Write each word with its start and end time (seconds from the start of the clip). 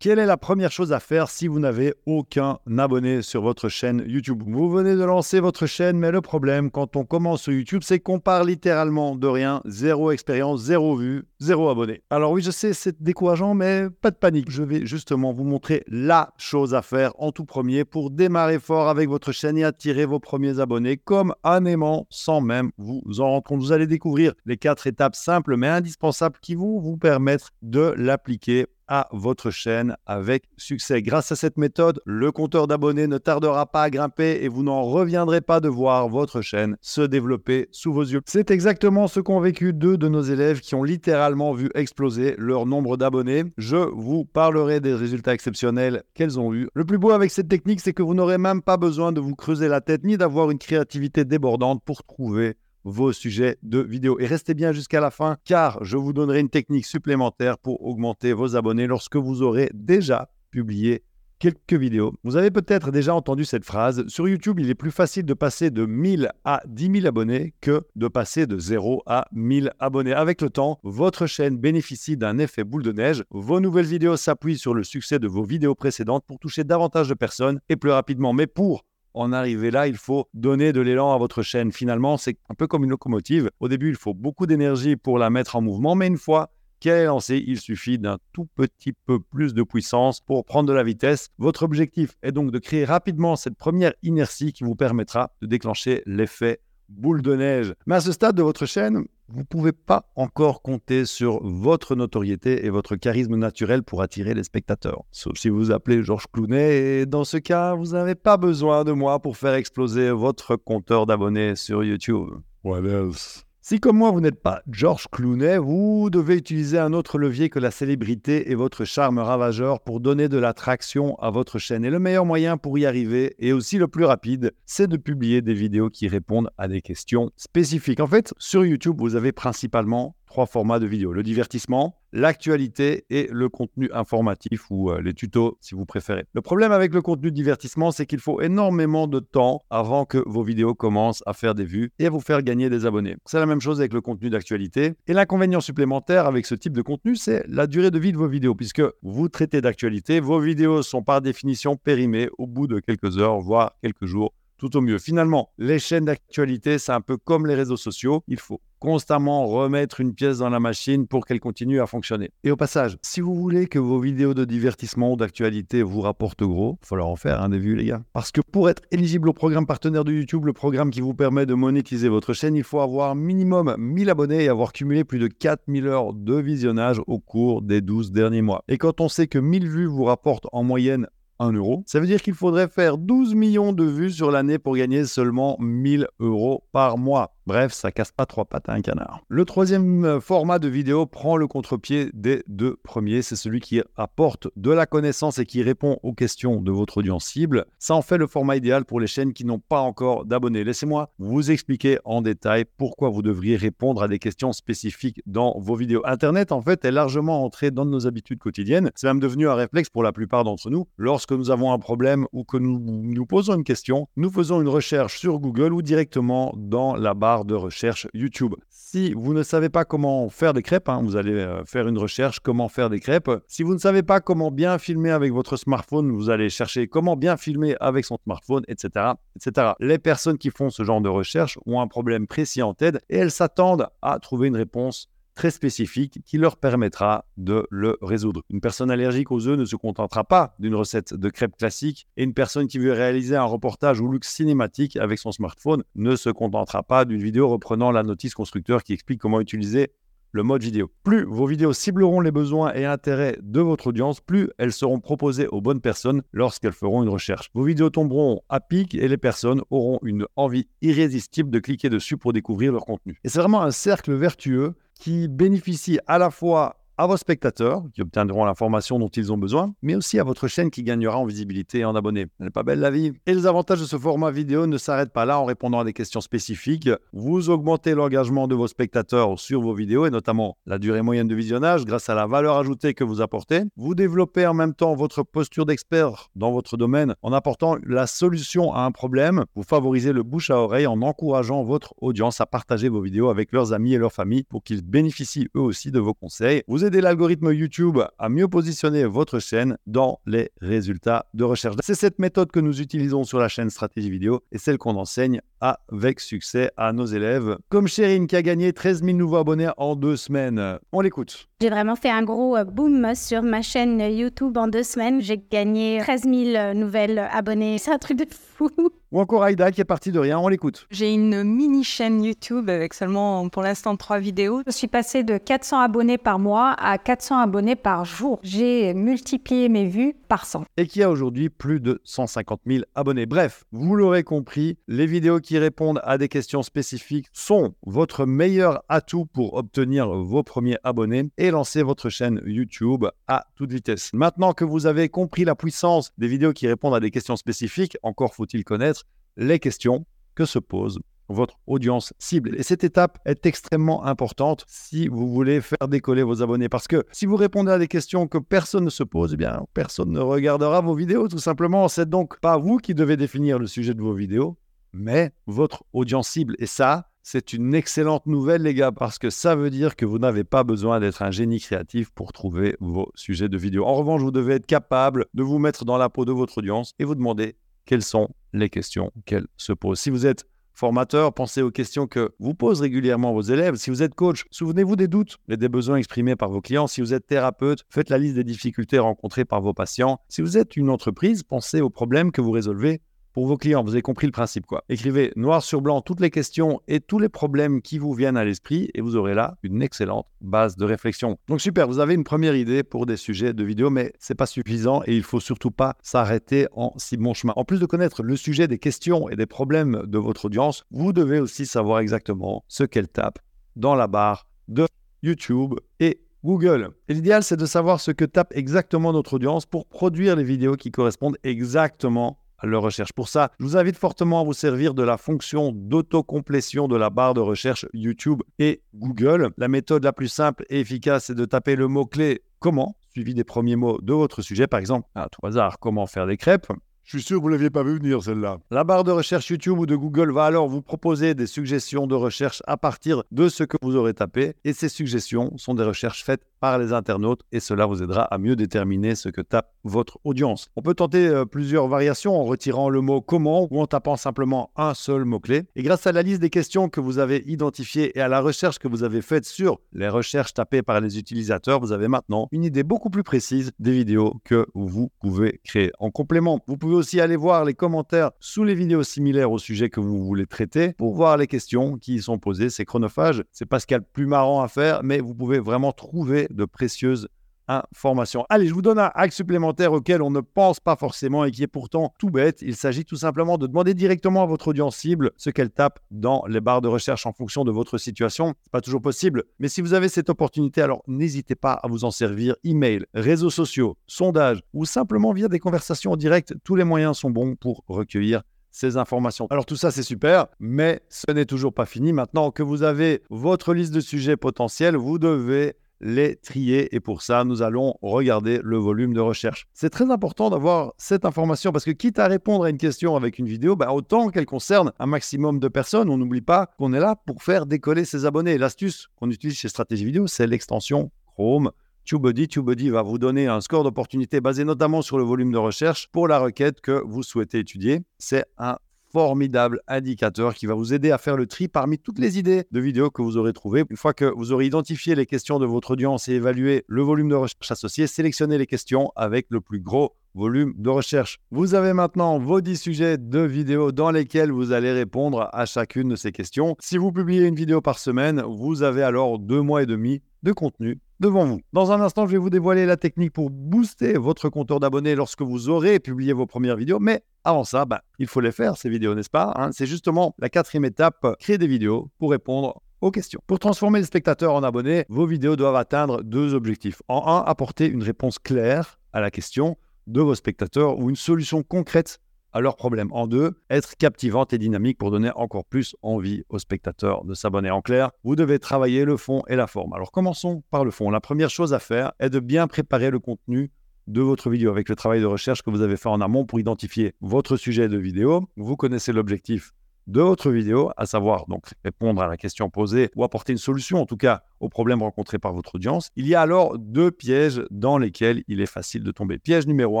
Quelle 0.00 0.20
est 0.20 0.26
la 0.26 0.36
première 0.36 0.70
chose 0.70 0.92
à 0.92 1.00
faire 1.00 1.28
si 1.28 1.48
vous 1.48 1.58
n'avez 1.58 1.92
aucun 2.06 2.60
abonné 2.78 3.20
sur 3.20 3.42
votre 3.42 3.68
chaîne 3.68 4.04
YouTube? 4.06 4.44
Vous 4.46 4.70
venez 4.70 4.94
de 4.94 5.02
lancer 5.02 5.40
votre 5.40 5.66
chaîne, 5.66 5.98
mais 5.98 6.12
le 6.12 6.20
problème 6.20 6.70
quand 6.70 6.94
on 6.94 7.04
commence 7.04 7.42
sur 7.42 7.52
YouTube, 7.52 7.82
c'est 7.84 7.98
qu'on 7.98 8.20
part 8.20 8.44
littéralement 8.44 9.16
de 9.16 9.26
rien, 9.26 9.60
zéro 9.64 10.12
expérience, 10.12 10.60
zéro 10.62 10.94
vue, 10.94 11.24
zéro 11.40 11.68
abonné. 11.68 12.00
Alors 12.10 12.30
oui, 12.30 12.42
je 12.42 12.52
sais, 12.52 12.74
c'est 12.74 13.02
décourageant, 13.02 13.54
mais 13.54 13.90
pas 13.90 14.12
de 14.12 14.16
panique. 14.16 14.52
Je 14.52 14.62
vais 14.62 14.86
justement 14.86 15.32
vous 15.32 15.42
montrer 15.42 15.82
la 15.88 16.30
chose 16.38 16.76
à 16.76 16.82
faire 16.82 17.10
en 17.18 17.32
tout 17.32 17.44
premier 17.44 17.84
pour 17.84 18.12
démarrer 18.12 18.60
fort 18.60 18.88
avec 18.88 19.08
votre 19.08 19.32
chaîne 19.32 19.58
et 19.58 19.64
attirer 19.64 20.06
vos 20.06 20.20
premiers 20.20 20.60
abonnés 20.60 20.96
comme 20.96 21.34
un 21.42 21.64
aimant 21.64 22.06
sans 22.08 22.40
même 22.40 22.70
vous 22.78 23.02
en 23.18 23.30
rendre 23.30 23.42
compte. 23.42 23.58
Vous 23.58 23.72
allez 23.72 23.88
découvrir 23.88 24.32
les 24.46 24.58
quatre 24.58 24.86
étapes 24.86 25.16
simples 25.16 25.56
mais 25.56 25.66
indispensables 25.66 26.38
qui 26.40 26.54
vont 26.54 26.78
vous 26.78 26.96
permettre 26.96 27.50
de 27.62 27.92
l'appliquer 27.96 28.68
à 28.88 29.08
votre 29.12 29.50
chaîne 29.50 29.96
avec 30.06 30.44
succès. 30.56 31.02
Grâce 31.02 31.30
à 31.32 31.36
cette 31.36 31.56
méthode, 31.58 32.00
le 32.04 32.32
compteur 32.32 32.66
d'abonnés 32.66 33.06
ne 33.06 33.18
tardera 33.18 33.66
pas 33.66 33.84
à 33.84 33.90
grimper 33.90 34.40
et 34.42 34.48
vous 34.48 34.62
n'en 34.62 34.82
reviendrez 34.82 35.40
pas 35.40 35.60
de 35.60 35.68
voir 35.68 36.08
votre 36.08 36.40
chaîne 36.40 36.76
se 36.80 37.02
développer 37.02 37.68
sous 37.70 37.92
vos 37.92 38.02
yeux. 38.02 38.20
C'est 38.26 38.50
exactement 38.50 39.08
ce 39.08 39.20
qu'ont 39.20 39.40
vécu 39.40 39.72
deux 39.72 39.96
de 39.96 40.08
nos 40.08 40.22
élèves 40.22 40.60
qui 40.60 40.74
ont 40.74 40.84
littéralement 40.84 41.52
vu 41.52 41.70
exploser 41.74 42.34
leur 42.38 42.66
nombre 42.66 42.96
d'abonnés. 42.96 43.44
Je 43.56 43.76
vous 43.76 44.24
parlerai 44.24 44.80
des 44.80 44.94
résultats 44.94 45.34
exceptionnels 45.34 46.02
qu'elles 46.14 46.40
ont 46.40 46.54
eus. 46.54 46.68
Le 46.74 46.84
plus 46.84 46.98
beau 46.98 47.10
avec 47.10 47.30
cette 47.30 47.48
technique, 47.48 47.80
c'est 47.80 47.92
que 47.92 48.02
vous 48.02 48.14
n'aurez 48.14 48.38
même 48.38 48.62
pas 48.62 48.76
besoin 48.76 49.12
de 49.12 49.20
vous 49.20 49.34
creuser 49.34 49.68
la 49.68 49.80
tête 49.80 50.04
ni 50.04 50.16
d'avoir 50.16 50.50
une 50.50 50.58
créativité 50.58 51.24
débordante 51.24 51.82
pour 51.84 52.04
trouver 52.04 52.56
vos 52.88 53.12
sujets 53.12 53.58
de 53.62 53.80
vidéo. 53.80 54.18
Et 54.18 54.26
restez 54.26 54.54
bien 54.54 54.72
jusqu'à 54.72 55.00
la 55.00 55.10
fin 55.10 55.36
car 55.44 55.82
je 55.84 55.96
vous 55.96 56.12
donnerai 56.12 56.40
une 56.40 56.50
technique 56.50 56.86
supplémentaire 56.86 57.58
pour 57.58 57.84
augmenter 57.84 58.32
vos 58.32 58.56
abonnés 58.56 58.86
lorsque 58.86 59.16
vous 59.16 59.42
aurez 59.42 59.70
déjà 59.74 60.30
publié 60.50 61.02
quelques 61.38 61.74
vidéos. 61.74 62.14
Vous 62.24 62.36
avez 62.36 62.50
peut-être 62.50 62.90
déjà 62.90 63.14
entendu 63.14 63.44
cette 63.44 63.64
phrase. 63.64 64.06
Sur 64.08 64.28
YouTube, 64.28 64.58
il 64.60 64.70
est 64.70 64.74
plus 64.74 64.90
facile 64.90 65.24
de 65.24 65.34
passer 65.34 65.70
de 65.70 65.86
1000 65.86 66.30
à 66.44 66.60
10 66.66 67.00
000 67.00 67.06
abonnés 67.06 67.54
que 67.60 67.82
de 67.96 68.08
passer 68.08 68.46
de 68.46 68.58
0 68.58 69.02
à 69.06 69.26
1000 69.32 69.72
abonnés. 69.78 70.12
Avec 70.12 70.42
le 70.42 70.50
temps, 70.50 70.80
votre 70.82 71.26
chaîne 71.26 71.56
bénéficie 71.56 72.16
d'un 72.16 72.38
effet 72.38 72.64
boule 72.64 72.82
de 72.82 72.92
neige. 72.92 73.24
Vos 73.30 73.60
nouvelles 73.60 73.86
vidéos 73.86 74.16
s'appuient 74.16 74.58
sur 74.58 74.74
le 74.74 74.82
succès 74.82 75.18
de 75.18 75.28
vos 75.28 75.44
vidéos 75.44 75.74
précédentes 75.74 76.24
pour 76.26 76.38
toucher 76.38 76.64
davantage 76.64 77.08
de 77.08 77.14
personnes 77.14 77.60
et 77.68 77.76
plus 77.76 77.90
rapidement. 77.90 78.32
Mais 78.32 78.46
pour 78.46 78.84
en 79.14 79.32
arriver 79.32 79.70
là, 79.70 79.86
il 79.86 79.96
faut 79.96 80.28
donner 80.34 80.72
de 80.72 80.80
l'élan 80.80 81.12
à 81.12 81.18
votre 81.18 81.42
chaîne. 81.42 81.72
Finalement, 81.72 82.16
c'est 82.16 82.38
un 82.48 82.54
peu 82.54 82.66
comme 82.66 82.84
une 82.84 82.90
locomotive. 82.90 83.50
Au 83.60 83.68
début, 83.68 83.88
il 83.90 83.96
faut 83.96 84.14
beaucoup 84.14 84.46
d'énergie 84.46 84.96
pour 84.96 85.18
la 85.18 85.30
mettre 85.30 85.56
en 85.56 85.60
mouvement, 85.60 85.94
mais 85.94 86.06
une 86.06 86.18
fois 86.18 86.50
qu'elle 86.80 86.98
est 86.98 87.06
lancée, 87.06 87.42
il 87.46 87.60
suffit 87.60 87.98
d'un 87.98 88.18
tout 88.32 88.46
petit 88.54 88.92
peu 88.92 89.18
plus 89.18 89.54
de 89.54 89.62
puissance 89.62 90.20
pour 90.20 90.44
prendre 90.44 90.68
de 90.68 90.72
la 90.72 90.84
vitesse. 90.84 91.30
Votre 91.38 91.64
objectif 91.64 92.14
est 92.22 92.32
donc 92.32 92.50
de 92.50 92.58
créer 92.58 92.84
rapidement 92.84 93.36
cette 93.36 93.56
première 93.56 93.92
inertie 94.02 94.52
qui 94.52 94.64
vous 94.64 94.76
permettra 94.76 95.32
de 95.42 95.46
déclencher 95.46 96.02
l'effet 96.06 96.60
boule 96.88 97.22
de 97.22 97.34
neige. 97.34 97.74
Mais 97.86 97.96
à 97.96 98.00
ce 98.00 98.12
stade 98.12 98.36
de 98.36 98.42
votre 98.42 98.66
chaîne, 98.66 99.04
vous 99.28 99.40
ne 99.40 99.44
pouvez 99.44 99.72
pas 99.72 100.10
encore 100.16 100.62
compter 100.62 101.04
sur 101.04 101.42
votre 101.42 101.94
notoriété 101.94 102.64
et 102.64 102.70
votre 102.70 102.96
charisme 102.96 103.36
naturel 103.36 103.82
pour 103.82 104.02
attirer 104.02 104.34
les 104.34 104.42
spectateurs. 104.42 105.04
Sauf 105.10 105.36
si 105.36 105.48
vous 105.48 105.70
appelez 105.70 106.02
Georges 106.02 106.26
Clounet, 106.32 107.00
et 107.00 107.06
dans 107.06 107.24
ce 107.24 107.36
cas, 107.36 107.74
vous 107.74 107.92
n'avez 107.92 108.14
pas 108.14 108.36
besoin 108.36 108.84
de 108.84 108.92
moi 108.92 109.20
pour 109.20 109.36
faire 109.36 109.54
exploser 109.54 110.10
votre 110.10 110.56
compteur 110.56 111.06
d'abonnés 111.06 111.56
sur 111.56 111.84
YouTube. 111.84 112.28
What 112.64 112.84
else? 112.84 113.47
Si 113.68 113.80
comme 113.80 113.98
moi 113.98 114.12
vous 114.12 114.22
n'êtes 114.22 114.40
pas 114.40 114.62
George 114.70 115.08
Clooney, 115.12 115.58
vous 115.58 116.08
devez 116.08 116.38
utiliser 116.38 116.78
un 116.78 116.94
autre 116.94 117.18
levier 117.18 117.50
que 117.50 117.58
la 117.58 117.70
célébrité 117.70 118.50
et 118.50 118.54
votre 118.54 118.86
charme 118.86 119.18
ravageur 119.18 119.80
pour 119.80 120.00
donner 120.00 120.30
de 120.30 120.38
l'attraction 120.38 121.16
à 121.16 121.28
votre 121.28 121.58
chaîne. 121.58 121.84
Et 121.84 121.90
le 121.90 121.98
meilleur 121.98 122.24
moyen 122.24 122.56
pour 122.56 122.78
y 122.78 122.86
arriver, 122.86 123.36
et 123.38 123.52
aussi 123.52 123.76
le 123.76 123.86
plus 123.86 124.06
rapide, 124.06 124.54
c'est 124.64 124.86
de 124.86 124.96
publier 124.96 125.42
des 125.42 125.52
vidéos 125.52 125.90
qui 125.90 126.08
répondent 126.08 126.48
à 126.56 126.66
des 126.66 126.80
questions 126.80 127.30
spécifiques. 127.36 128.00
En 128.00 128.06
fait, 128.06 128.32
sur 128.38 128.64
YouTube, 128.64 128.96
vous 129.00 129.16
avez 129.16 129.32
principalement 129.32 130.16
trois 130.28 130.46
formats 130.46 130.78
de 130.78 130.86
vidéos. 130.86 131.12
Le 131.12 131.22
divertissement, 131.22 131.96
l'actualité 132.12 133.04
et 133.10 133.28
le 133.32 133.48
contenu 133.48 133.90
informatif 133.92 134.70
ou 134.70 134.90
euh, 134.90 135.00
les 135.00 135.14
tutos 135.14 135.58
si 135.60 135.74
vous 135.74 135.84
préférez. 135.84 136.24
Le 136.32 136.40
problème 136.40 136.72
avec 136.72 136.94
le 136.94 137.02
contenu 137.02 137.30
divertissement, 137.32 137.90
c'est 137.90 138.06
qu'il 138.06 138.20
faut 138.20 138.40
énormément 138.40 139.06
de 139.06 139.18
temps 139.18 139.62
avant 139.70 140.04
que 140.04 140.22
vos 140.26 140.42
vidéos 140.42 140.74
commencent 140.74 141.22
à 141.26 141.32
faire 141.32 141.54
des 141.54 141.64
vues 141.64 141.92
et 141.98 142.06
à 142.06 142.10
vous 142.10 142.20
faire 142.20 142.42
gagner 142.42 142.70
des 142.70 142.86
abonnés. 142.86 143.16
C'est 143.26 143.38
la 143.38 143.46
même 143.46 143.60
chose 143.60 143.80
avec 143.80 143.92
le 143.92 144.00
contenu 144.00 144.30
d'actualité. 144.30 144.94
Et 145.06 145.12
l'inconvénient 145.12 145.60
supplémentaire 145.60 146.26
avec 146.26 146.46
ce 146.46 146.54
type 146.54 146.72
de 146.72 146.82
contenu, 146.82 147.16
c'est 147.16 147.44
la 147.48 147.66
durée 147.66 147.90
de 147.90 147.98
vie 147.98 148.12
de 148.12 148.18
vos 148.18 148.28
vidéos, 148.28 148.54
puisque 148.54 148.82
vous 149.02 149.28
traitez 149.28 149.60
d'actualité, 149.60 150.20
vos 150.20 150.40
vidéos 150.40 150.82
sont 150.82 151.02
par 151.02 151.20
définition 151.20 151.76
périmées 151.76 152.28
au 152.38 152.46
bout 152.46 152.66
de 152.66 152.80
quelques 152.80 153.18
heures, 153.18 153.40
voire 153.40 153.72
quelques 153.82 154.06
jours 154.06 154.34
tout 154.58 154.76
au 154.76 154.80
mieux. 154.80 154.98
Finalement, 154.98 155.50
les 155.58 155.78
chaînes 155.78 156.04
d'actualité, 156.04 156.78
c'est 156.78 156.92
un 156.92 157.00
peu 157.00 157.16
comme 157.16 157.46
les 157.46 157.54
réseaux 157.54 157.76
sociaux. 157.76 158.22
Il 158.28 158.38
faut 158.38 158.60
constamment 158.78 159.46
remettre 159.46 160.00
une 160.00 160.14
pièce 160.14 160.38
dans 160.38 160.50
la 160.50 160.60
machine 160.60 161.06
pour 161.06 161.26
qu'elle 161.26 161.40
continue 161.40 161.80
à 161.80 161.86
fonctionner. 161.86 162.30
Et 162.44 162.50
au 162.50 162.56
passage, 162.56 162.96
si 163.02 163.20
vous 163.20 163.34
voulez 163.34 163.66
que 163.66 163.78
vos 163.78 163.98
vidéos 163.98 164.34
de 164.34 164.44
divertissement 164.44 165.12
ou 165.12 165.16
d'actualité 165.16 165.82
vous 165.82 166.00
rapportent 166.00 166.42
gros, 166.42 166.78
il 166.82 166.86
faut 166.86 166.96
leur 166.96 167.08
en 167.08 167.16
faire 167.16 167.42
un 167.42 167.48
des 167.48 167.58
vues, 167.58 167.74
les 167.74 167.86
gars. 167.86 168.02
Parce 168.12 168.30
que 168.30 168.40
pour 168.40 168.70
être 168.70 168.82
éligible 168.90 169.28
au 169.28 169.32
programme 169.32 169.66
partenaire 169.66 170.04
de 170.04 170.12
YouTube, 170.12 170.44
le 170.44 170.52
programme 170.52 170.90
qui 170.90 171.00
vous 171.00 171.14
permet 171.14 171.46
de 171.46 171.54
monétiser 171.54 172.08
votre 172.08 172.32
chaîne, 172.32 172.54
il 172.54 172.64
faut 172.64 172.80
avoir 172.80 173.14
minimum 173.14 173.74
1000 173.78 174.10
abonnés 174.10 174.44
et 174.44 174.48
avoir 174.48 174.72
cumulé 174.72 175.04
plus 175.04 175.18
de 175.18 175.26
4000 175.26 175.86
heures 175.86 176.12
de 176.12 176.36
visionnage 176.36 177.00
au 177.06 177.18
cours 177.18 177.62
des 177.62 177.80
12 177.80 178.12
derniers 178.12 178.42
mois. 178.42 178.64
Et 178.68 178.78
quand 178.78 179.00
on 179.00 179.08
sait 179.08 179.26
que 179.26 179.38
1000 179.38 179.68
vues 179.68 179.86
vous 179.86 180.04
rapportent 180.04 180.46
en 180.52 180.62
moyenne 180.62 181.08
1 181.38 181.52
euro. 181.52 181.82
Ça 181.86 182.00
veut 182.00 182.06
dire 182.06 182.22
qu'il 182.22 182.34
faudrait 182.34 182.68
faire 182.68 182.98
12 182.98 183.34
millions 183.34 183.72
de 183.72 183.84
vues 183.84 184.10
sur 184.10 184.30
l'année 184.30 184.58
pour 184.58 184.76
gagner 184.76 185.04
seulement 185.04 185.56
1000 185.60 186.06
euros 186.20 186.64
par 186.72 186.98
mois. 186.98 187.34
Bref, 187.48 187.72
ça 187.72 187.90
casse 187.90 188.12
pas 188.12 188.26
trois 188.26 188.44
pattes 188.44 188.68
à 188.68 188.74
un 188.74 188.82
canard. 188.82 189.22
Le 189.28 189.46
troisième 189.46 190.04
euh, 190.04 190.20
format 190.20 190.58
de 190.58 190.68
vidéo 190.68 191.06
prend 191.06 191.38
le 191.38 191.46
contre-pied 191.46 192.10
des 192.12 192.42
deux 192.46 192.76
premiers. 192.76 193.22
C'est 193.22 193.36
celui 193.36 193.60
qui 193.60 193.80
apporte 193.96 194.48
de 194.56 194.70
la 194.70 194.84
connaissance 194.84 195.38
et 195.38 195.46
qui 195.46 195.62
répond 195.62 195.98
aux 196.02 196.12
questions 196.12 196.60
de 196.60 196.70
votre 196.70 196.98
audience 196.98 197.24
cible. 197.24 197.64
Ça 197.78 197.94
en 197.94 198.02
fait 198.02 198.18
le 198.18 198.26
format 198.26 198.56
idéal 198.56 198.84
pour 198.84 199.00
les 199.00 199.06
chaînes 199.06 199.32
qui 199.32 199.46
n'ont 199.46 199.60
pas 199.60 199.80
encore 199.80 200.26
d'abonnés. 200.26 200.62
Laissez-moi 200.62 201.10
vous 201.18 201.50
expliquer 201.50 201.98
en 202.04 202.20
détail 202.20 202.66
pourquoi 202.76 203.08
vous 203.08 203.22
devriez 203.22 203.56
répondre 203.56 204.02
à 204.02 204.08
des 204.08 204.18
questions 204.18 204.52
spécifiques 204.52 205.22
dans 205.24 205.58
vos 205.58 205.74
vidéos. 205.74 206.02
Internet, 206.04 206.52
en 206.52 206.60
fait, 206.60 206.84
est 206.84 206.92
largement 206.92 207.42
entré 207.46 207.70
dans 207.70 207.86
nos 207.86 208.06
habitudes 208.06 208.40
quotidiennes. 208.40 208.90
C'est 208.94 209.06
même 209.06 209.20
devenu 209.20 209.48
un 209.48 209.54
réflexe 209.54 209.88
pour 209.88 210.02
la 210.02 210.12
plupart 210.12 210.44
d'entre 210.44 210.68
nous. 210.68 210.86
Lorsque 210.98 211.27
nous 211.34 211.50
avons 211.50 211.72
un 211.72 211.78
problème 211.78 212.26
ou 212.32 212.44
que 212.44 212.56
nous 212.56 212.78
nous 212.80 213.26
posons 213.26 213.54
une 213.54 213.64
question, 213.64 214.08
nous 214.16 214.30
faisons 214.30 214.60
une 214.60 214.68
recherche 214.68 215.18
sur 215.18 215.38
Google 215.38 215.72
ou 215.72 215.82
directement 215.82 216.52
dans 216.56 216.96
la 216.96 217.14
barre 217.14 217.44
de 217.44 217.54
recherche 217.54 218.06
YouTube. 218.14 218.54
Si 218.68 219.12
vous 219.14 219.34
ne 219.34 219.42
savez 219.42 219.68
pas 219.68 219.84
comment 219.84 220.28
faire 220.30 220.54
des 220.54 220.62
crêpes, 220.62 220.88
hein, 220.88 221.00
vous 221.02 221.16
allez 221.16 221.32
euh, 221.32 221.64
faire 221.64 221.88
une 221.88 221.98
recherche 221.98 222.40
comment 222.40 222.68
faire 222.68 222.90
des 222.90 223.00
crêpes. 223.00 223.30
Si 223.46 223.62
vous 223.62 223.74
ne 223.74 223.78
savez 223.78 224.02
pas 224.02 224.20
comment 224.20 224.50
bien 224.50 224.78
filmer 224.78 225.10
avec 225.10 225.32
votre 225.32 225.56
smartphone, 225.56 226.10
vous 226.10 226.30
allez 226.30 226.48
chercher 226.48 226.88
comment 226.88 227.16
bien 227.16 227.36
filmer 227.36 227.76
avec 227.80 228.04
son 228.04 228.16
smartphone, 228.24 228.64
etc., 228.68 229.12
etc. 229.36 229.72
Les 229.80 229.98
personnes 229.98 230.38
qui 230.38 230.50
font 230.50 230.70
ce 230.70 230.84
genre 230.84 231.00
de 231.00 231.08
recherche 231.08 231.58
ont 231.66 231.80
un 231.80 231.86
problème 231.86 232.26
précis 232.26 232.62
en 232.62 232.74
tête 232.74 232.96
et 233.10 233.18
elles 233.18 233.30
s'attendent 233.30 233.88
à 234.00 234.18
trouver 234.18 234.48
une 234.48 234.56
réponse 234.56 235.08
très 235.38 235.52
spécifique 235.52 236.18
qui 236.24 236.36
leur 236.36 236.56
permettra 236.56 237.24
de 237.36 237.64
le 237.70 237.96
résoudre. 238.02 238.42
Une 238.50 238.60
personne 238.60 238.90
allergique 238.90 239.30
aux 239.30 239.46
œufs 239.46 239.56
ne 239.56 239.64
se 239.64 239.76
contentera 239.76 240.24
pas 240.24 240.56
d'une 240.58 240.74
recette 240.74 241.14
de 241.14 241.30
crêpes 241.30 241.56
classique 241.56 242.08
et 242.16 242.24
une 242.24 242.34
personne 242.34 242.66
qui 242.66 242.80
veut 242.80 242.92
réaliser 242.92 243.36
un 243.36 243.44
reportage 243.44 244.00
ou 244.00 244.08
look 244.08 244.24
cinématique 244.24 244.96
avec 244.96 245.20
son 245.20 245.30
smartphone 245.30 245.84
ne 245.94 246.16
se 246.16 246.28
contentera 246.28 246.82
pas 246.82 247.04
d'une 247.04 247.22
vidéo 247.22 247.48
reprenant 247.48 247.92
la 247.92 248.02
notice 248.02 248.34
constructeur 248.34 248.82
qui 248.82 248.92
explique 248.92 249.20
comment 249.20 249.40
utiliser 249.40 249.92
le 250.32 250.42
mode 250.42 250.62
vidéo. 250.62 250.90
Plus 251.04 251.24
vos 251.24 251.46
vidéos 251.46 251.72
cibleront 251.72 252.20
les 252.20 252.30
besoins 252.30 252.74
et 252.74 252.84
intérêts 252.84 253.38
de 253.40 253.60
votre 253.60 253.86
audience, 253.86 254.20
plus 254.20 254.50
elles 254.58 254.72
seront 254.72 255.00
proposées 255.00 255.46
aux 255.48 255.60
bonnes 255.60 255.80
personnes 255.80 256.22
lorsqu'elles 256.32 256.72
feront 256.72 257.02
une 257.02 257.08
recherche. 257.08 257.50
Vos 257.54 257.64
vidéos 257.64 257.90
tomberont 257.90 258.42
à 258.48 258.60
pic 258.60 258.94
et 258.94 259.08
les 259.08 259.16
personnes 259.16 259.62
auront 259.70 260.00
une 260.02 260.26
envie 260.36 260.68
irrésistible 260.82 261.50
de 261.50 261.58
cliquer 261.58 261.88
dessus 261.90 262.16
pour 262.16 262.32
découvrir 262.32 262.72
leur 262.72 262.84
contenu. 262.84 263.18
Et 263.24 263.28
c'est 263.28 263.38
vraiment 263.38 263.62
un 263.62 263.70
cercle 263.70 264.12
vertueux 264.14 264.74
qui 264.98 265.28
bénéficie 265.28 265.98
à 266.06 266.18
la 266.18 266.30
fois 266.30 266.77
à 266.98 267.06
vos 267.06 267.16
spectateurs 267.16 267.84
qui 267.94 268.02
obtiendront 268.02 268.44
l'information 268.44 268.98
dont 268.98 269.08
ils 269.08 269.32
ont 269.32 269.38
besoin, 269.38 269.72
mais 269.82 269.94
aussi 269.94 270.18
à 270.18 270.24
votre 270.24 270.48
chaîne 270.48 270.70
qui 270.70 270.82
gagnera 270.82 271.16
en 271.16 271.24
visibilité 271.24 271.78
et 271.78 271.84
en 271.84 271.94
abonnés. 271.94 272.26
Elle 272.40 272.46
n'est 272.46 272.50
pas 272.50 272.64
belle 272.64 272.80
la 272.80 272.90
vie? 272.90 273.12
Et 273.26 273.34
les 273.34 273.46
avantages 273.46 273.80
de 273.80 273.84
ce 273.84 273.96
format 273.96 274.32
vidéo 274.32 274.66
ne 274.66 274.76
s'arrêtent 274.78 275.12
pas 275.12 275.24
là 275.24 275.38
en 275.38 275.44
répondant 275.44 275.78
à 275.78 275.84
des 275.84 275.92
questions 275.92 276.20
spécifiques. 276.20 276.90
Vous 277.12 277.50
augmentez 277.50 277.94
l'engagement 277.94 278.48
de 278.48 278.56
vos 278.56 278.66
spectateurs 278.66 279.38
sur 279.38 279.60
vos 279.60 279.74
vidéos 279.74 280.06
et 280.06 280.10
notamment 280.10 280.56
la 280.66 280.78
durée 280.78 281.02
moyenne 281.02 281.28
de 281.28 281.36
visionnage 281.36 281.84
grâce 281.84 282.08
à 282.08 282.16
la 282.16 282.26
valeur 282.26 282.56
ajoutée 282.56 282.94
que 282.94 283.04
vous 283.04 283.20
apportez. 283.20 283.62
Vous 283.76 283.94
développez 283.94 284.44
en 284.46 284.54
même 284.54 284.74
temps 284.74 284.96
votre 284.96 285.22
posture 285.22 285.66
d'expert 285.66 286.30
dans 286.34 286.50
votre 286.50 286.76
domaine 286.76 287.14
en 287.22 287.32
apportant 287.32 287.76
la 287.86 288.08
solution 288.08 288.74
à 288.74 288.80
un 288.80 288.90
problème. 288.90 289.44
Vous 289.54 289.62
favorisez 289.62 290.12
le 290.12 290.24
bouche 290.24 290.50
à 290.50 290.56
oreille 290.56 290.88
en 290.88 291.00
encourageant 291.02 291.62
votre 291.62 291.94
audience 292.00 292.40
à 292.40 292.46
partager 292.46 292.88
vos 292.88 293.00
vidéos 293.00 293.28
avec 293.28 293.52
leurs 293.52 293.72
amis 293.72 293.94
et 293.94 293.98
leurs 293.98 294.12
familles 294.12 294.42
pour 294.42 294.64
qu'ils 294.64 294.82
bénéficient 294.82 295.48
eux 295.56 295.60
aussi 295.60 295.92
de 295.92 296.00
vos 296.00 296.14
conseils. 296.14 296.64
Vous 296.66 296.84
aider 296.88 297.02
l'algorithme 297.02 297.52
YouTube 297.52 297.98
à 298.18 298.28
mieux 298.30 298.48
positionner 298.48 299.04
votre 299.04 299.38
chaîne 299.40 299.76
dans 299.86 300.20
les 300.26 300.50
résultats 300.62 301.26
de 301.34 301.44
recherche. 301.44 301.76
C'est 301.82 301.94
cette 301.94 302.18
méthode 302.18 302.50
que 302.50 302.60
nous 302.60 302.80
utilisons 302.80 303.24
sur 303.24 303.38
la 303.38 303.48
chaîne 303.48 303.68
Stratégie 303.68 304.10
Vidéo 304.10 304.40
et 304.52 304.58
celle 304.58 304.78
qu'on 304.78 304.96
enseigne 304.96 305.42
avec 305.60 306.20
succès 306.20 306.70
à 306.76 306.92
nos 306.92 307.04
élèves, 307.04 307.58
comme 307.68 307.88
Chérine 307.88 308.26
qui 308.26 308.36
a 308.36 308.42
gagné 308.42 308.72
13 308.72 309.04
000 309.04 309.16
nouveaux 309.18 309.36
abonnés 309.36 309.68
en 309.76 309.96
deux 309.96 310.16
semaines. 310.16 310.78
On 310.92 311.00
l'écoute. 311.00 311.48
J'ai 311.60 311.70
vraiment 311.70 311.96
fait 311.96 312.08
un 312.10 312.22
gros 312.22 312.56
euh, 312.56 312.62
boom 312.62 313.16
sur 313.16 313.42
ma 313.42 313.62
chaîne 313.62 313.98
YouTube 313.98 314.56
en 314.56 314.68
deux 314.68 314.84
semaines. 314.84 315.20
J'ai 315.20 315.38
gagné 315.38 315.98
13 315.98 316.22
000 316.22 316.34
euh, 316.54 316.72
nouvelles 316.72 317.18
abonnés. 317.32 317.78
C'est 317.78 317.90
un 317.90 317.98
truc 317.98 318.16
de 318.16 318.26
fou. 318.30 318.70
Ou 319.10 319.20
encore 319.20 319.42
Aïda 319.42 319.72
qui 319.72 319.80
est 319.80 319.84
partie 319.84 320.12
de 320.12 320.18
rien, 320.18 320.38
on 320.38 320.48
l'écoute. 320.48 320.86
J'ai 320.90 321.12
une 321.14 321.42
mini 321.42 321.82
chaîne 321.82 322.22
YouTube 322.22 322.68
avec 322.68 322.92
seulement 322.92 323.48
pour 323.48 323.62
l'instant 323.62 323.96
trois 323.96 324.18
vidéos. 324.18 324.60
Je 324.66 324.70
suis 324.70 324.86
passée 324.86 325.22
de 325.22 325.38
400 325.38 325.80
abonnés 325.80 326.18
par 326.18 326.38
mois 326.38 326.74
à 326.78 326.98
400 326.98 327.38
abonnés 327.38 327.74
par 327.74 328.04
jour. 328.04 328.38
J'ai 328.42 328.92
multiplié 328.92 329.70
mes 329.70 329.86
vues 329.86 330.14
par 330.28 330.44
100. 330.44 330.64
Et 330.76 330.86
qui 330.86 331.02
a 331.02 331.10
aujourd'hui 331.10 331.48
plus 331.48 331.80
de 331.80 332.00
150 332.04 332.60
000 332.66 332.84
abonnés. 332.94 333.24
Bref, 333.24 333.64
vous 333.72 333.96
l'aurez 333.96 334.24
compris, 334.24 334.76
les 334.88 335.06
vidéos 335.06 335.40
qui 335.40 335.58
répondent 335.58 336.02
à 336.04 336.18
des 336.18 336.28
questions 336.28 336.62
spécifiques 336.62 337.28
sont 337.32 337.72
votre 337.86 338.26
meilleur 338.26 338.82
atout 338.90 339.24
pour 339.24 339.54
obtenir 339.54 340.10
vos 340.10 340.42
premiers 340.42 340.76
abonnés 340.84 341.30
et 341.38 341.47
lancer 341.50 341.82
votre 341.82 342.10
chaîne 342.10 342.40
YouTube 342.44 343.06
à 343.26 343.46
toute 343.56 343.72
vitesse. 343.72 344.12
Maintenant 344.12 344.52
que 344.52 344.64
vous 344.64 344.86
avez 344.86 345.08
compris 345.08 345.44
la 345.44 345.54
puissance 345.54 346.12
des 346.18 346.28
vidéos 346.28 346.52
qui 346.52 346.66
répondent 346.66 346.94
à 346.94 347.00
des 347.00 347.10
questions 347.10 347.36
spécifiques, 347.36 347.96
encore 348.02 348.34
faut-il 348.34 348.64
connaître 348.64 349.04
les 349.36 349.58
questions 349.58 350.06
que 350.34 350.44
se 350.44 350.58
pose 350.58 351.00
votre 351.28 351.58
audience 351.66 352.12
cible. 352.18 352.54
Et 352.56 352.62
cette 352.62 352.84
étape 352.84 353.18
est 353.24 353.44
extrêmement 353.46 354.04
importante 354.04 354.64
si 354.66 355.08
vous 355.08 355.28
voulez 355.28 355.60
faire 355.60 355.88
décoller 355.88 356.22
vos 356.22 356.42
abonnés. 356.42 356.68
Parce 356.68 356.88
que 356.88 357.04
si 357.12 357.26
vous 357.26 357.36
répondez 357.36 357.70
à 357.70 357.78
des 357.78 357.88
questions 357.88 358.26
que 358.26 358.38
personne 358.38 358.84
ne 358.84 358.90
se 358.90 359.02
pose, 359.02 359.34
eh 359.34 359.36
bien, 359.36 359.64
personne 359.74 360.10
ne 360.10 360.20
regardera 360.20 360.80
vos 360.80 360.94
vidéos, 360.94 361.28
tout 361.28 361.38
simplement. 361.38 361.88
C'est 361.88 362.08
donc 362.08 362.40
pas 362.40 362.56
vous 362.56 362.78
qui 362.78 362.94
devez 362.94 363.16
définir 363.16 363.58
le 363.58 363.66
sujet 363.66 363.94
de 363.94 364.00
vos 364.00 364.14
vidéos, 364.14 364.56
mais 364.92 365.32
votre 365.46 365.84
audience 365.92 366.28
cible. 366.28 366.56
Et 366.58 366.66
ça, 366.66 367.10
c'est 367.30 367.52
une 367.52 367.74
excellente 367.74 368.24
nouvelle, 368.24 368.62
les 368.62 368.72
gars, 368.72 368.90
parce 368.90 369.18
que 369.18 369.28
ça 369.28 369.54
veut 369.54 369.68
dire 369.68 369.96
que 369.96 370.06
vous 370.06 370.18
n'avez 370.18 370.44
pas 370.44 370.64
besoin 370.64 370.98
d'être 370.98 371.20
un 371.20 371.30
génie 371.30 371.60
créatif 371.60 372.08
pour 372.10 372.32
trouver 372.32 372.74
vos 372.80 373.12
sujets 373.14 373.50
de 373.50 373.58
vidéo. 373.58 373.84
En 373.84 373.92
revanche, 373.96 374.22
vous 374.22 374.30
devez 374.30 374.54
être 374.54 374.64
capable 374.64 375.26
de 375.34 375.42
vous 375.42 375.58
mettre 375.58 375.84
dans 375.84 375.98
la 375.98 376.08
peau 376.08 376.24
de 376.24 376.32
votre 376.32 376.56
audience 376.56 376.94
et 376.98 377.04
vous 377.04 377.14
demander 377.14 377.56
quelles 377.84 378.02
sont 378.02 378.30
les 378.54 378.70
questions 378.70 379.12
qu'elle 379.26 379.46
se 379.58 379.74
pose. 379.74 380.00
Si 380.00 380.08
vous 380.08 380.24
êtes 380.24 380.46
formateur, 380.72 381.34
pensez 381.34 381.60
aux 381.60 381.70
questions 381.70 382.06
que 382.06 382.30
vous 382.38 382.54
posent 382.54 382.80
régulièrement 382.80 383.34
vos 383.34 383.42
élèves. 383.42 383.74
Si 383.74 383.90
vous 383.90 384.02
êtes 384.02 384.14
coach, 384.14 384.46
souvenez-vous 384.50 384.96
des 384.96 385.08
doutes 385.08 385.36
et 385.50 385.58
des 385.58 385.68
besoins 385.68 385.96
exprimés 385.96 386.34
par 386.34 386.48
vos 386.48 386.62
clients. 386.62 386.86
Si 386.86 387.02
vous 387.02 387.12
êtes 387.12 387.26
thérapeute, 387.26 387.84
faites 387.90 388.08
la 388.08 388.16
liste 388.16 388.36
des 388.36 388.44
difficultés 388.44 389.00
rencontrées 389.00 389.44
par 389.44 389.60
vos 389.60 389.74
patients. 389.74 390.18
Si 390.30 390.40
vous 390.40 390.56
êtes 390.56 390.76
une 390.76 390.88
entreprise, 390.88 391.42
pensez 391.42 391.82
aux 391.82 391.90
problèmes 391.90 392.32
que 392.32 392.40
vous 392.40 392.52
résolvez 392.52 393.02
pour 393.32 393.46
vos 393.46 393.56
clients. 393.56 393.82
Vous 393.84 393.92
avez 393.92 394.02
compris 394.02 394.26
le 394.26 394.32
principe, 394.32 394.66
quoi. 394.66 394.84
Écrivez 394.88 395.32
noir 395.36 395.62
sur 395.62 395.80
blanc 395.80 396.00
toutes 396.00 396.20
les 396.20 396.30
questions 396.30 396.80
et 396.88 397.00
tous 397.00 397.18
les 397.18 397.28
problèmes 397.28 397.82
qui 397.82 397.98
vous 397.98 398.12
viennent 398.12 398.36
à 398.36 398.44
l'esprit 398.44 398.90
et 398.94 399.00
vous 399.00 399.16
aurez 399.16 399.34
là 399.34 399.56
une 399.62 399.82
excellente 399.82 400.26
base 400.40 400.76
de 400.76 400.84
réflexion. 400.84 401.38
Donc 401.48 401.60
super, 401.60 401.86
vous 401.86 401.98
avez 401.98 402.14
une 402.14 402.24
première 402.24 402.56
idée 402.56 402.82
pour 402.82 403.06
des 403.06 403.16
sujets 403.16 403.52
de 403.52 403.64
vidéo, 403.64 403.90
mais 403.90 404.12
c'est 404.18 404.34
pas 404.34 404.46
suffisant 404.46 405.02
et 405.06 405.16
il 405.16 405.22
faut 405.22 405.40
surtout 405.40 405.70
pas 405.70 405.96
s'arrêter 406.02 406.66
en 406.72 406.92
si 406.96 407.16
bon 407.16 407.34
chemin. 407.34 407.52
En 407.56 407.64
plus 407.64 407.80
de 407.80 407.86
connaître 407.86 408.22
le 408.22 408.36
sujet 408.36 408.68
des 408.68 408.78
questions 408.78 409.28
et 409.28 409.36
des 409.36 409.46
problèmes 409.46 410.02
de 410.06 410.18
votre 410.18 410.46
audience, 410.46 410.84
vous 410.90 411.12
devez 411.12 411.40
aussi 411.40 411.66
savoir 411.66 412.00
exactement 412.00 412.64
ce 412.68 412.84
qu'elle 412.84 413.08
tape 413.08 413.38
dans 413.76 413.94
la 413.94 414.06
barre 414.06 414.46
de 414.68 414.86
YouTube 415.22 415.74
et 416.00 416.20
Google. 416.44 416.90
Et 417.08 417.14
l'idéal, 417.14 417.42
c'est 417.42 417.56
de 417.56 417.66
savoir 417.66 418.00
ce 418.00 418.10
que 418.10 418.24
tape 418.24 418.52
exactement 418.56 419.12
notre 419.12 419.34
audience 419.34 419.66
pour 419.66 419.86
produire 419.86 420.36
les 420.36 420.44
vidéos 420.44 420.76
qui 420.76 420.90
correspondent 420.90 421.36
exactement 421.42 422.38
leur 422.66 422.82
recherche. 422.82 423.12
Pour 423.12 423.28
ça, 423.28 423.52
je 423.58 423.64
vous 423.64 423.76
invite 423.76 423.96
fortement 423.96 424.40
à 424.40 424.44
vous 424.44 424.52
servir 424.52 424.94
de 424.94 425.02
la 425.02 425.16
fonction 425.16 425.72
d'autocomplétion 425.72 426.88
de 426.88 426.96
la 426.96 427.10
barre 427.10 427.34
de 427.34 427.40
recherche 427.40 427.86
YouTube 427.92 428.42
et 428.58 428.82
Google. 428.94 429.50
La 429.56 429.68
méthode 429.68 430.04
la 430.04 430.12
plus 430.12 430.28
simple 430.28 430.64
et 430.68 430.80
efficace 430.80 431.30
est 431.30 431.34
de 431.34 431.44
taper 431.44 431.76
le 431.76 431.88
mot-clé 431.88 432.42
comment, 432.58 432.96
suivi 433.12 433.34
des 433.34 433.44
premiers 433.44 433.76
mots 433.76 433.98
de 434.00 434.12
votre 434.12 434.42
sujet, 434.42 434.66
par 434.66 434.80
exemple, 434.80 435.08
à 435.14 435.28
tout 435.28 435.46
hasard, 435.46 435.78
comment 435.78 436.06
faire 436.06 436.26
des 436.26 436.36
crêpes. 436.36 436.66
Je 437.10 437.16
suis 437.16 437.26
sûr 437.26 437.38
que 437.38 437.42
vous 437.42 437.48
ne 437.48 437.54
l'aviez 437.54 437.70
pas 437.70 437.82
vu 437.82 437.96
venir, 437.96 438.22
celle-là. 438.22 438.58
La 438.70 438.84
barre 438.84 439.02
de 439.02 439.10
recherche 439.10 439.48
YouTube 439.48 439.78
ou 439.78 439.86
de 439.86 439.96
Google 439.96 440.30
va 440.30 440.44
alors 440.44 440.68
vous 440.68 440.82
proposer 440.82 441.34
des 441.34 441.46
suggestions 441.46 442.06
de 442.06 442.14
recherche 442.14 442.62
à 442.66 442.76
partir 442.76 443.22
de 443.30 443.48
ce 443.48 443.64
que 443.64 443.78
vous 443.80 443.96
aurez 443.96 444.12
tapé. 444.12 444.56
Et 444.64 444.74
ces 444.74 444.90
suggestions 444.90 445.56
sont 445.56 445.72
des 445.72 445.84
recherches 445.84 446.22
faites 446.22 446.42
par 446.60 446.78
les 446.78 446.92
internautes 446.92 447.42
et 447.52 447.60
cela 447.60 447.86
vous 447.86 448.02
aidera 448.02 448.22
à 448.22 448.38
mieux 448.38 448.56
déterminer 448.56 449.14
ce 449.14 449.28
que 449.28 449.40
tape 449.40 449.72
votre 449.84 450.18
audience. 450.24 450.68
On 450.76 450.82
peut 450.82 450.94
tenter 450.94 451.26
euh, 451.26 451.44
plusieurs 451.44 451.88
variations 451.88 452.38
en 452.38 452.44
retirant 452.44 452.88
le 452.88 453.00
mot 453.00 453.20
comment 453.20 453.68
ou 453.70 453.80
en 453.80 453.86
tapant 453.86 454.16
simplement 454.16 454.70
un 454.76 454.94
seul 454.94 455.24
mot-clé. 455.24 455.64
Et 455.76 455.82
grâce 455.82 456.06
à 456.06 456.12
la 456.12 456.22
liste 456.22 456.40
des 456.40 456.50
questions 456.50 456.88
que 456.88 457.00
vous 457.00 457.18
avez 457.18 457.42
identifiées 457.46 458.16
et 458.16 458.20
à 458.20 458.28
la 458.28 458.40
recherche 458.40 458.78
que 458.78 458.88
vous 458.88 459.04
avez 459.04 459.22
faite 459.22 459.44
sur 459.44 459.80
les 459.92 460.08
recherches 460.08 460.54
tapées 460.54 460.82
par 460.82 461.00
les 461.00 461.18
utilisateurs, 461.18 461.80
vous 461.80 461.92
avez 461.92 462.08
maintenant 462.08 462.48
une 462.52 462.64
idée 462.64 462.82
beaucoup 462.82 463.10
plus 463.10 463.22
précise 463.22 463.72
des 463.78 463.92
vidéos 463.92 464.34
que 464.44 464.66
vous 464.74 465.10
pouvez 465.20 465.60
créer. 465.64 465.90
En 465.98 466.10
complément, 466.10 466.60
vous 466.66 466.76
pouvez 466.76 466.94
aussi 466.94 467.20
aller 467.20 467.36
voir 467.36 467.64
les 467.64 467.74
commentaires 467.74 468.30
sous 468.40 468.64
les 468.64 468.74
vidéos 468.74 469.02
similaires 469.02 469.52
au 469.52 469.58
sujet 469.58 469.90
que 469.90 470.00
vous 470.00 470.24
voulez 470.24 470.46
traiter 470.46 470.92
pour 470.94 471.14
voir 471.14 471.36
les 471.36 471.46
questions 471.46 471.96
qui 471.96 472.16
y 472.16 472.22
sont 472.22 472.38
posées. 472.38 472.70
C'est 472.70 472.84
chronophage, 472.84 473.44
c'est 473.52 473.66
pas 473.66 473.80
ce 473.80 473.86
qu'il 473.86 473.94
y 473.94 473.96
a 473.96 474.00
de 474.00 474.06
plus 474.12 474.26
marrant 474.26 474.62
à 474.62 474.68
faire, 474.68 475.02
mais 475.02 475.20
vous 475.20 475.34
pouvez 475.34 475.58
vraiment 475.58 475.92
trouver 475.92 476.47
de 476.50 476.64
précieuses 476.64 477.28
informations. 477.68 478.46
Allez, 478.48 478.66
je 478.66 478.74
vous 478.74 478.82
donne 478.82 478.98
un 478.98 479.10
hack 479.14 479.32
supplémentaire 479.32 479.92
auquel 479.92 480.22
on 480.22 480.30
ne 480.30 480.40
pense 480.40 480.80
pas 480.80 480.96
forcément 480.96 481.44
et 481.44 481.50
qui 481.50 481.62
est 481.62 481.68
pourtant 481.68 482.14
tout 482.18 482.30
bête. 482.30 482.62
Il 482.62 482.74
s'agit 482.74 483.04
tout 483.04 483.16
simplement 483.16 483.58
de 483.58 483.66
demander 483.66 483.94
directement 483.94 484.42
à 484.42 484.46
votre 484.46 484.68
audience 484.68 484.96
cible 484.96 485.30
ce 485.36 485.50
qu'elle 485.50 485.70
tape 485.70 486.00
dans 486.10 486.44
les 486.48 486.60
barres 486.60 486.80
de 486.80 486.88
recherche 486.88 487.26
en 487.26 487.32
fonction 487.32 487.64
de 487.64 487.70
votre 487.70 487.98
situation. 487.98 488.54
C'est 488.62 488.72
pas 488.72 488.80
toujours 488.80 489.02
possible, 489.02 489.44
mais 489.58 489.68
si 489.68 489.82
vous 489.82 489.92
avez 489.92 490.08
cette 490.08 490.30
opportunité, 490.30 490.80
alors 490.80 491.02
n'hésitez 491.06 491.54
pas 491.54 491.72
à 491.72 491.88
vous 491.88 492.04
en 492.04 492.10
servir. 492.10 492.56
Email, 492.64 493.04
réseaux 493.14 493.50
sociaux, 493.50 493.96
sondages 494.06 494.62
ou 494.72 494.84
simplement 494.84 495.32
via 495.32 495.48
des 495.48 495.58
conversations 495.58 496.12
en 496.12 496.16
direct. 496.16 496.54
Tous 496.64 496.74
les 496.74 496.84
moyens 496.84 497.18
sont 497.18 497.30
bons 497.30 497.54
pour 497.54 497.84
recueillir 497.86 498.42
ces 498.70 498.96
informations. 498.96 499.46
Alors 499.50 499.66
tout 499.66 499.76
ça 499.76 499.90
c'est 499.90 500.02
super, 500.02 500.46
mais 500.60 501.00
ce 501.08 501.30
n'est 501.32 501.46
toujours 501.46 501.74
pas 501.74 501.86
fini. 501.86 502.12
Maintenant 502.12 502.50
que 502.50 502.62
vous 502.62 502.82
avez 502.82 503.22
votre 503.28 503.74
liste 503.74 503.92
de 503.92 504.00
sujets 504.00 504.36
potentiels, 504.36 504.96
vous 504.96 505.18
devez 505.18 505.74
les 506.00 506.36
trier 506.36 506.94
et 506.94 507.00
pour 507.00 507.22
ça, 507.22 507.44
nous 507.44 507.62
allons 507.62 507.94
regarder 508.02 508.60
le 508.62 508.76
volume 508.76 509.14
de 509.14 509.20
recherche. 509.20 509.66
C'est 509.72 509.90
très 509.90 510.10
important 510.10 510.50
d'avoir 510.50 510.92
cette 510.98 511.24
information 511.24 511.72
parce 511.72 511.84
que 511.84 511.90
quitte 511.90 512.18
à 512.18 512.28
répondre 512.28 512.64
à 512.64 512.70
une 512.70 512.78
question 512.78 513.16
avec 513.16 513.38
une 513.38 513.46
vidéo, 513.46 513.76
bah, 513.76 513.92
autant 513.92 514.28
qu'elle 514.28 514.46
concerne 514.46 514.92
un 514.98 515.06
maximum 515.06 515.58
de 515.58 515.68
personnes, 515.68 516.08
on 516.08 516.18
n'oublie 516.18 516.40
pas 516.40 516.70
qu'on 516.78 516.92
est 516.92 517.00
là 517.00 517.16
pour 517.26 517.42
faire 517.42 517.66
décoller 517.66 518.04
ses 518.04 518.26
abonnés. 518.26 518.58
L'astuce 518.58 519.08
qu'on 519.16 519.30
utilise 519.30 519.56
chez 519.56 519.68
Stratégie 519.68 520.04
Vidéo, 520.04 520.26
c'est 520.26 520.46
l'extension 520.46 521.10
Chrome 521.34 521.70
TubeBuddy. 522.04 522.48
TubeBuddy 522.48 522.90
va 522.90 523.02
vous 523.02 523.18
donner 523.18 523.48
un 523.48 523.60
score 523.60 523.84
d'opportunité 523.84 524.40
basé 524.40 524.64
notamment 524.64 525.02
sur 525.02 525.18
le 525.18 525.24
volume 525.24 525.52
de 525.52 525.58
recherche 525.58 526.08
pour 526.10 526.26
la 526.26 526.38
requête 526.38 526.80
que 526.80 527.02
vous 527.04 527.22
souhaitez 527.22 527.58
étudier. 527.58 528.00
C'est 528.18 528.46
un 528.56 528.78
formidable 529.18 529.80
indicateur 529.88 530.54
qui 530.54 530.66
va 530.66 530.74
vous 530.74 530.94
aider 530.94 531.10
à 531.10 531.18
faire 531.18 531.36
le 531.36 531.48
tri 531.48 531.66
parmi 531.66 531.98
toutes 531.98 532.20
les 532.20 532.38
idées 532.38 532.62
de 532.70 532.78
vidéos 532.78 533.10
que 533.10 533.20
vous 533.20 533.36
aurez 533.36 533.52
trouvées. 533.52 533.82
Une 533.90 533.96
fois 533.96 534.14
que 534.14 534.26
vous 534.36 534.52
aurez 534.52 534.66
identifié 534.66 535.16
les 535.16 535.26
questions 535.26 535.58
de 535.58 535.66
votre 535.66 535.90
audience 535.90 536.28
et 536.28 536.34
évalué 536.34 536.84
le 536.86 537.02
volume 537.02 537.28
de 537.28 537.34
recherche 537.34 537.68
associé, 537.68 538.06
sélectionnez 538.06 538.58
les 538.58 538.66
questions 538.66 539.10
avec 539.16 539.46
le 539.50 539.60
plus 539.60 539.80
gros 539.80 540.14
volume 540.36 540.72
de 540.76 540.88
recherche. 540.88 541.40
Vous 541.50 541.74
avez 541.74 541.94
maintenant 541.94 542.38
vos 542.38 542.60
10 542.60 542.76
sujets 542.76 543.18
de 543.18 543.40
vidéos 543.40 543.90
dans 543.90 544.12
lesquels 544.12 544.52
vous 544.52 544.70
allez 544.70 544.92
répondre 544.92 545.50
à 545.52 545.66
chacune 545.66 546.10
de 546.10 546.16
ces 546.16 546.30
questions. 546.30 546.76
Si 546.78 546.96
vous 546.96 547.10
publiez 547.10 547.44
une 547.44 547.56
vidéo 547.56 547.80
par 547.80 547.98
semaine, 547.98 548.40
vous 548.42 548.84
avez 548.84 549.02
alors 549.02 549.40
deux 549.40 549.62
mois 549.62 549.82
et 549.82 549.86
demi 549.86 550.22
de 550.44 550.52
contenu 550.52 551.00
devant 551.20 551.44
vous. 551.44 551.60
Dans 551.72 551.92
un 551.92 552.00
instant, 552.00 552.26
je 552.26 552.32
vais 552.32 552.38
vous 552.38 552.50
dévoiler 552.50 552.86
la 552.86 552.96
technique 552.96 553.32
pour 553.32 553.50
booster 553.50 554.14
votre 554.14 554.48
compteur 554.48 554.80
d'abonnés 554.80 555.14
lorsque 555.14 555.42
vous 555.42 555.68
aurez 555.68 555.98
publié 555.98 556.32
vos 556.32 556.46
premières 556.46 556.76
vidéos. 556.76 556.98
Mais 556.98 557.22
avant 557.44 557.64
ça, 557.64 557.84
bah, 557.84 558.02
il 558.18 558.26
faut 558.26 558.40
les 558.40 558.52
faire, 558.52 558.76
ces 558.76 558.88
vidéos, 558.88 559.14
n'est-ce 559.14 559.30
pas 559.30 559.52
hein? 559.56 559.70
C'est 559.72 559.86
justement 559.86 560.34
la 560.38 560.48
quatrième 560.48 560.84
étape, 560.84 561.26
créer 561.38 561.58
des 561.58 561.66
vidéos 561.66 562.10
pour 562.18 562.30
répondre 562.30 562.82
aux 563.00 563.10
questions. 563.10 563.40
Pour 563.46 563.58
transformer 563.58 564.00
les 564.00 564.06
spectateurs 564.06 564.54
en 564.54 564.62
abonnés, 564.62 565.04
vos 565.08 565.26
vidéos 565.26 565.56
doivent 565.56 565.76
atteindre 565.76 566.22
deux 566.22 566.54
objectifs. 566.54 567.00
En 567.08 567.26
un, 567.26 567.44
apporter 567.44 567.86
une 567.86 568.02
réponse 568.02 568.38
claire 568.38 568.98
à 569.12 569.20
la 569.20 569.30
question 569.30 569.76
de 570.06 570.20
vos 570.20 570.34
spectateurs 570.34 570.98
ou 570.98 571.10
une 571.10 571.16
solution 571.16 571.62
concrète 571.62 572.20
à 572.52 572.60
leurs 572.60 572.76
problèmes. 572.76 573.12
En 573.12 573.26
deux, 573.26 573.52
être 573.70 573.96
captivante 573.96 574.52
et 574.52 574.58
dynamique 574.58 574.98
pour 574.98 575.10
donner 575.10 575.30
encore 575.34 575.64
plus 575.64 575.96
envie 576.02 576.44
aux 576.48 576.58
spectateurs 576.58 577.24
de 577.24 577.34
s'abonner. 577.34 577.70
En 577.70 577.82
clair, 577.82 578.10
vous 578.24 578.36
devez 578.36 578.58
travailler 578.58 579.04
le 579.04 579.16
fond 579.16 579.42
et 579.48 579.56
la 579.56 579.66
forme. 579.66 579.92
Alors 579.92 580.12
commençons 580.12 580.62
par 580.70 580.84
le 580.84 580.90
fond. 580.90 581.10
La 581.10 581.20
première 581.20 581.50
chose 581.50 581.74
à 581.74 581.78
faire 581.78 582.12
est 582.18 582.30
de 582.30 582.40
bien 582.40 582.66
préparer 582.66 583.10
le 583.10 583.18
contenu 583.18 583.70
de 584.06 584.22
votre 584.22 584.48
vidéo 584.50 584.70
avec 584.70 584.88
le 584.88 584.96
travail 584.96 585.20
de 585.20 585.26
recherche 585.26 585.62
que 585.62 585.70
vous 585.70 585.82
avez 585.82 585.96
fait 585.96 586.08
en 586.08 586.20
amont 586.20 586.46
pour 586.46 586.58
identifier 586.58 587.14
votre 587.20 587.56
sujet 587.56 587.88
de 587.88 587.98
vidéo. 587.98 588.48
Vous 588.56 588.76
connaissez 588.76 589.12
l'objectif 589.12 589.72
de 590.08 590.22
votre 590.22 590.50
vidéo, 590.50 590.90
à 590.96 591.04
savoir 591.04 591.44
donc 591.48 591.66
répondre 591.84 592.22
à 592.22 592.26
la 592.26 592.38
question 592.38 592.70
posée 592.70 593.10
ou 593.14 593.24
apporter 593.24 593.52
une 593.52 593.58
solution 593.58 594.00
en 594.00 594.06
tout 594.06 594.16
cas 594.16 594.42
aux 594.58 594.70
problèmes 594.70 595.02
rencontrés 595.02 595.38
par 595.38 595.52
votre 595.52 595.74
audience, 595.74 596.08
il 596.16 596.26
y 596.26 596.34
a 596.34 596.40
alors 596.40 596.78
deux 596.78 597.10
pièges 597.10 597.62
dans 597.70 597.98
lesquels 597.98 598.42
il 598.48 598.60
est 598.60 598.66
facile 598.66 599.04
de 599.04 599.12
tomber. 599.12 599.38
Piège 599.38 599.66
numéro 599.66 600.00